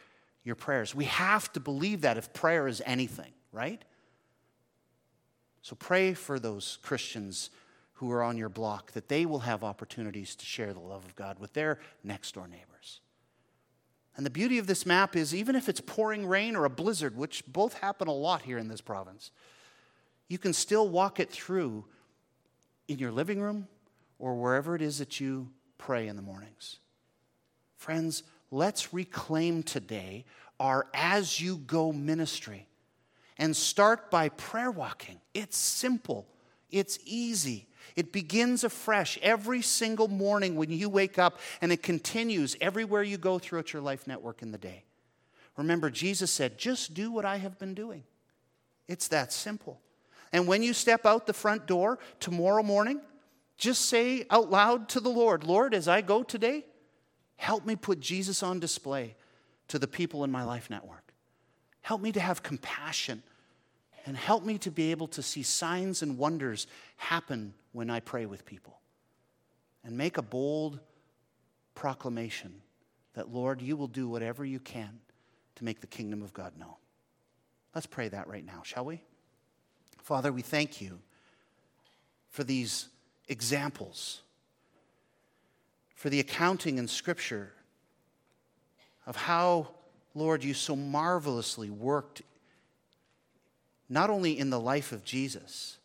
your 0.43 0.55
prayers. 0.55 0.93
We 0.93 1.05
have 1.05 1.51
to 1.53 1.59
believe 1.59 2.01
that 2.01 2.17
if 2.17 2.33
prayer 2.33 2.67
is 2.67 2.81
anything, 2.85 3.33
right? 3.51 3.81
So 5.61 5.75
pray 5.75 6.13
for 6.13 6.39
those 6.39 6.77
Christians 6.83 7.49
who 7.93 8.11
are 8.11 8.21
on 8.21 8.37
your 8.37 8.49
block 8.49 8.91
that 8.91 9.07
they 9.07 9.25
will 9.25 9.39
have 9.39 9.63
opportunities 9.63 10.35
to 10.35 10.45
share 10.45 10.73
the 10.73 10.79
love 10.79 11.03
of 11.03 11.15
God 11.15 11.39
with 11.39 11.53
their 11.53 11.79
next 12.03 12.35
door 12.35 12.47
neighbors. 12.47 13.01
And 14.17 14.25
the 14.25 14.29
beauty 14.29 14.59
of 14.59 14.67
this 14.67 14.85
map 14.85 15.15
is 15.15 15.33
even 15.33 15.55
if 15.55 15.67
it's 15.67 15.81
pouring 15.81 16.25
rain 16.25 16.55
or 16.55 16.65
a 16.65 16.69
blizzard, 16.69 17.17
which 17.17 17.43
both 17.47 17.73
happen 17.79 18.07
a 18.07 18.13
lot 18.13 18.43
here 18.43 18.57
in 18.57 18.67
this 18.67 18.81
province, 18.81 19.31
you 20.27 20.37
can 20.37 20.53
still 20.53 20.87
walk 20.87 21.19
it 21.19 21.29
through 21.29 21.85
in 22.87 22.99
your 22.99 23.11
living 23.11 23.41
room 23.41 23.67
or 24.19 24.35
wherever 24.35 24.75
it 24.75 24.81
is 24.81 24.99
that 24.99 25.19
you 25.19 25.49
pray 25.77 26.07
in 26.07 26.15
the 26.15 26.21
mornings. 26.21 26.79
Friends, 27.77 28.23
let's 28.51 28.93
reclaim 28.93 29.63
today 29.63 30.25
our 30.59 30.87
as 30.93 31.39
you 31.39 31.57
go 31.57 31.91
ministry 31.91 32.67
and 33.37 33.55
start 33.55 34.09
by 34.09 34.29
prayer 34.29 34.71
walking. 34.71 35.19
It's 35.33 35.57
simple, 35.57 36.27
it's 36.71 36.99
easy. 37.05 37.67
It 37.95 38.11
begins 38.11 38.63
afresh 38.63 39.17
every 39.21 39.61
single 39.61 40.07
morning 40.07 40.55
when 40.55 40.71
you 40.71 40.89
wake 40.89 41.19
up, 41.19 41.39
and 41.61 41.71
it 41.71 41.83
continues 41.83 42.57
everywhere 42.59 43.03
you 43.03 43.17
go 43.17 43.37
throughout 43.37 43.71
your 43.71 43.81
life 43.81 44.07
network 44.07 44.41
in 44.41 44.51
the 44.51 44.57
day. 44.57 44.83
Remember, 45.55 45.89
Jesus 45.89 46.31
said, 46.31 46.57
just 46.57 46.93
do 46.93 47.11
what 47.11 47.25
I 47.25 47.37
have 47.37 47.59
been 47.59 47.73
doing. 47.73 48.03
It's 48.87 49.07
that 49.09 49.31
simple. 49.31 49.79
And 50.33 50.47
when 50.47 50.63
you 50.63 50.73
step 50.73 51.05
out 51.05 51.27
the 51.27 51.33
front 51.33 51.67
door 51.67 51.99
tomorrow 52.19 52.63
morning, 52.63 52.99
just 53.55 53.85
say 53.85 54.25
out 54.29 54.49
loud 54.49 54.89
to 54.89 54.99
the 54.99 55.09
Lord, 55.09 55.43
Lord, 55.43 55.73
as 55.73 55.87
I 55.87 56.01
go 56.01 56.23
today, 56.23 56.65
Help 57.37 57.65
me 57.65 57.75
put 57.75 57.99
Jesus 57.99 58.41
on 58.43 58.59
display 58.59 59.15
to 59.67 59.79
the 59.79 59.87
people 59.87 60.23
in 60.23 60.31
my 60.31 60.43
life 60.43 60.69
network. 60.69 61.13
Help 61.81 62.01
me 62.01 62.11
to 62.11 62.19
have 62.19 62.43
compassion 62.43 63.21
and 64.05 64.15
help 64.15 64.43
me 64.43 64.57
to 64.59 64.71
be 64.71 64.91
able 64.91 65.07
to 65.07 65.21
see 65.21 65.43
signs 65.43 66.01
and 66.01 66.17
wonders 66.17 66.67
happen 66.97 67.53
when 67.71 67.89
I 67.89 67.99
pray 67.99 68.25
with 68.25 68.45
people. 68.45 68.79
and 69.85 69.95
make 69.97 70.17
a 70.17 70.21
bold 70.21 70.79
proclamation 71.75 72.61
that, 73.13 73.31
Lord, 73.31 73.61
you 73.61 73.77
will 73.77 73.87
do 73.87 74.09
whatever 74.09 74.43
you 74.43 74.59
can 74.59 74.99
to 75.55 75.63
make 75.63 75.79
the 75.79 75.87
kingdom 75.87 76.21
of 76.21 76.33
God 76.33 76.53
known. 76.59 76.73
Let's 77.73 77.87
pray 77.87 78.09
that 78.09 78.27
right 78.27 78.45
now, 78.45 78.61
shall 78.63 78.83
we? 78.83 79.01
Father, 80.01 80.31
we 80.33 80.41
thank 80.41 80.81
you 80.81 80.99
for 82.29 82.43
these 82.43 82.89
examples, 83.27 84.21
for 85.95 86.09
the 86.09 86.19
accounting 86.19 86.77
in 86.77 86.87
Scripture 86.87 87.51
of 89.07 89.15
how, 89.15 89.69
Lord, 90.13 90.43
you 90.43 90.53
so 90.53 90.75
marvelously 90.75 91.69
worked 91.69 92.21
not 93.89 94.09
only 94.09 94.37
in 94.37 94.49
the 94.49 94.59
life 94.59 94.91
of 94.91 95.03
Jesus, 95.03 95.77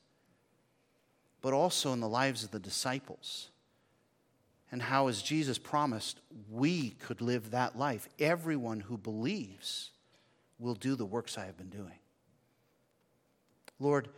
but 1.40 1.52
also 1.52 1.92
in 1.92 2.00
the 2.00 2.08
lives 2.08 2.44
of 2.44 2.50
the 2.50 2.58
disciples. 2.58 3.48
And 4.72 4.80
how, 4.82 5.08
as 5.08 5.22
Jesus 5.22 5.58
promised, 5.58 6.20
we 6.50 6.90
could 6.90 7.20
live 7.20 7.50
that 7.50 7.76
life. 7.76 8.08
Everyone 8.18 8.80
who 8.80 8.96
believes 8.96 9.90
will 10.58 10.74
do 10.74 10.94
the 10.94 11.04
works 11.04 11.36
I 11.36 11.46
have 11.46 11.56
been 11.56 11.70
doing. 11.70 11.98
Lord, 13.78 14.08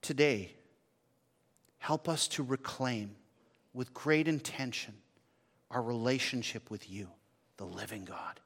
today, 0.00 0.52
help 1.78 2.08
us 2.08 2.28
to 2.28 2.42
reclaim 2.42 3.16
with 3.76 3.94
great 3.94 4.26
intention 4.26 4.94
our 5.70 5.82
relationship 5.82 6.70
with 6.70 6.88
you, 6.88 7.08
the 7.56 7.64
living 7.64 8.04
God. 8.04 8.40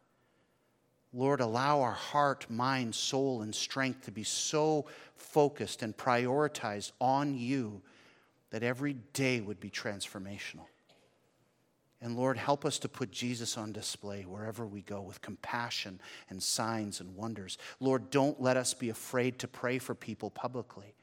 Lord, 1.12 1.40
allow 1.40 1.82
our 1.82 1.92
heart, 1.92 2.46
mind, 2.48 2.94
soul, 2.94 3.42
and 3.42 3.54
strength 3.54 4.06
to 4.06 4.10
be 4.10 4.24
so 4.24 4.86
focused 5.16 5.82
and 5.82 5.96
prioritized 5.96 6.92
on 7.00 7.36
you 7.36 7.82
that 8.50 8.62
every 8.62 8.94
day 9.12 9.40
would 9.40 9.60
be 9.60 9.70
transformational. 9.70 10.66
And 12.00 12.16
Lord, 12.16 12.38
help 12.38 12.64
us 12.64 12.78
to 12.78 12.88
put 12.88 13.10
Jesus 13.10 13.58
on 13.58 13.72
display 13.72 14.22
wherever 14.22 14.66
we 14.66 14.80
go 14.80 15.02
with 15.02 15.20
compassion 15.20 16.00
and 16.30 16.42
signs 16.42 17.00
and 17.00 17.14
wonders. 17.14 17.58
Lord, 17.80 18.08
don't 18.10 18.40
let 18.40 18.56
us 18.56 18.72
be 18.72 18.88
afraid 18.88 19.38
to 19.40 19.48
pray 19.48 19.78
for 19.78 19.94
people 19.94 20.30
publicly 20.30 20.94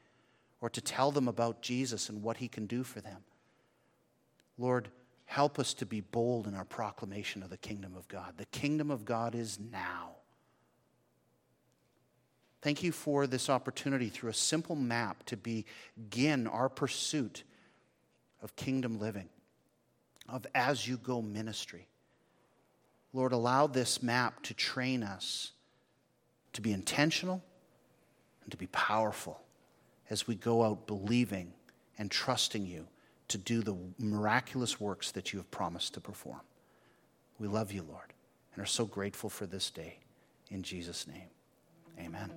or 0.60 0.68
to 0.70 0.80
tell 0.80 1.12
them 1.12 1.28
about 1.28 1.62
Jesus 1.62 2.08
and 2.08 2.22
what 2.22 2.38
he 2.38 2.48
can 2.48 2.66
do 2.66 2.82
for 2.82 3.00
them. 3.00 3.22
Lord, 4.58 4.88
help 5.24 5.58
us 5.58 5.72
to 5.74 5.86
be 5.86 6.00
bold 6.00 6.46
in 6.46 6.54
our 6.54 6.64
proclamation 6.64 7.42
of 7.42 7.50
the 7.50 7.56
kingdom 7.56 7.94
of 7.96 8.08
God. 8.08 8.34
The 8.36 8.46
kingdom 8.46 8.90
of 8.90 9.04
God 9.04 9.34
is 9.34 9.58
now. 9.58 10.10
Thank 12.60 12.82
you 12.82 12.90
for 12.90 13.26
this 13.28 13.48
opportunity 13.48 14.08
through 14.08 14.30
a 14.30 14.34
simple 14.34 14.74
map 14.74 15.24
to 15.26 15.36
begin 15.36 16.48
our 16.48 16.68
pursuit 16.68 17.44
of 18.42 18.56
kingdom 18.56 18.98
living 18.98 19.28
of 20.28 20.46
as 20.54 20.86
you 20.86 20.96
go 20.96 21.22
ministry. 21.22 21.86
Lord, 23.12 23.32
allow 23.32 23.66
this 23.66 24.02
map 24.02 24.42
to 24.44 24.54
train 24.54 25.02
us 25.02 25.52
to 26.52 26.60
be 26.60 26.72
intentional 26.72 27.42
and 28.42 28.50
to 28.50 28.56
be 28.56 28.66
powerful 28.66 29.40
as 30.10 30.26
we 30.26 30.34
go 30.34 30.64
out 30.64 30.86
believing 30.86 31.52
and 31.96 32.10
trusting 32.10 32.66
you 32.66 32.86
to 33.28 33.38
do 33.38 33.62
the 33.62 33.76
miraculous 33.98 34.80
works 34.80 35.10
that 35.12 35.32
you 35.32 35.38
have 35.38 35.50
promised 35.50 35.94
to 35.94 36.00
perform. 36.00 36.40
We 37.38 37.46
love 37.46 37.72
you, 37.72 37.82
Lord, 37.82 38.12
and 38.54 38.62
are 38.62 38.66
so 38.66 38.84
grateful 38.84 39.30
for 39.30 39.46
this 39.46 39.70
day. 39.70 39.98
In 40.50 40.62
Jesus' 40.62 41.06
name, 41.06 41.28
amen. 41.98 42.32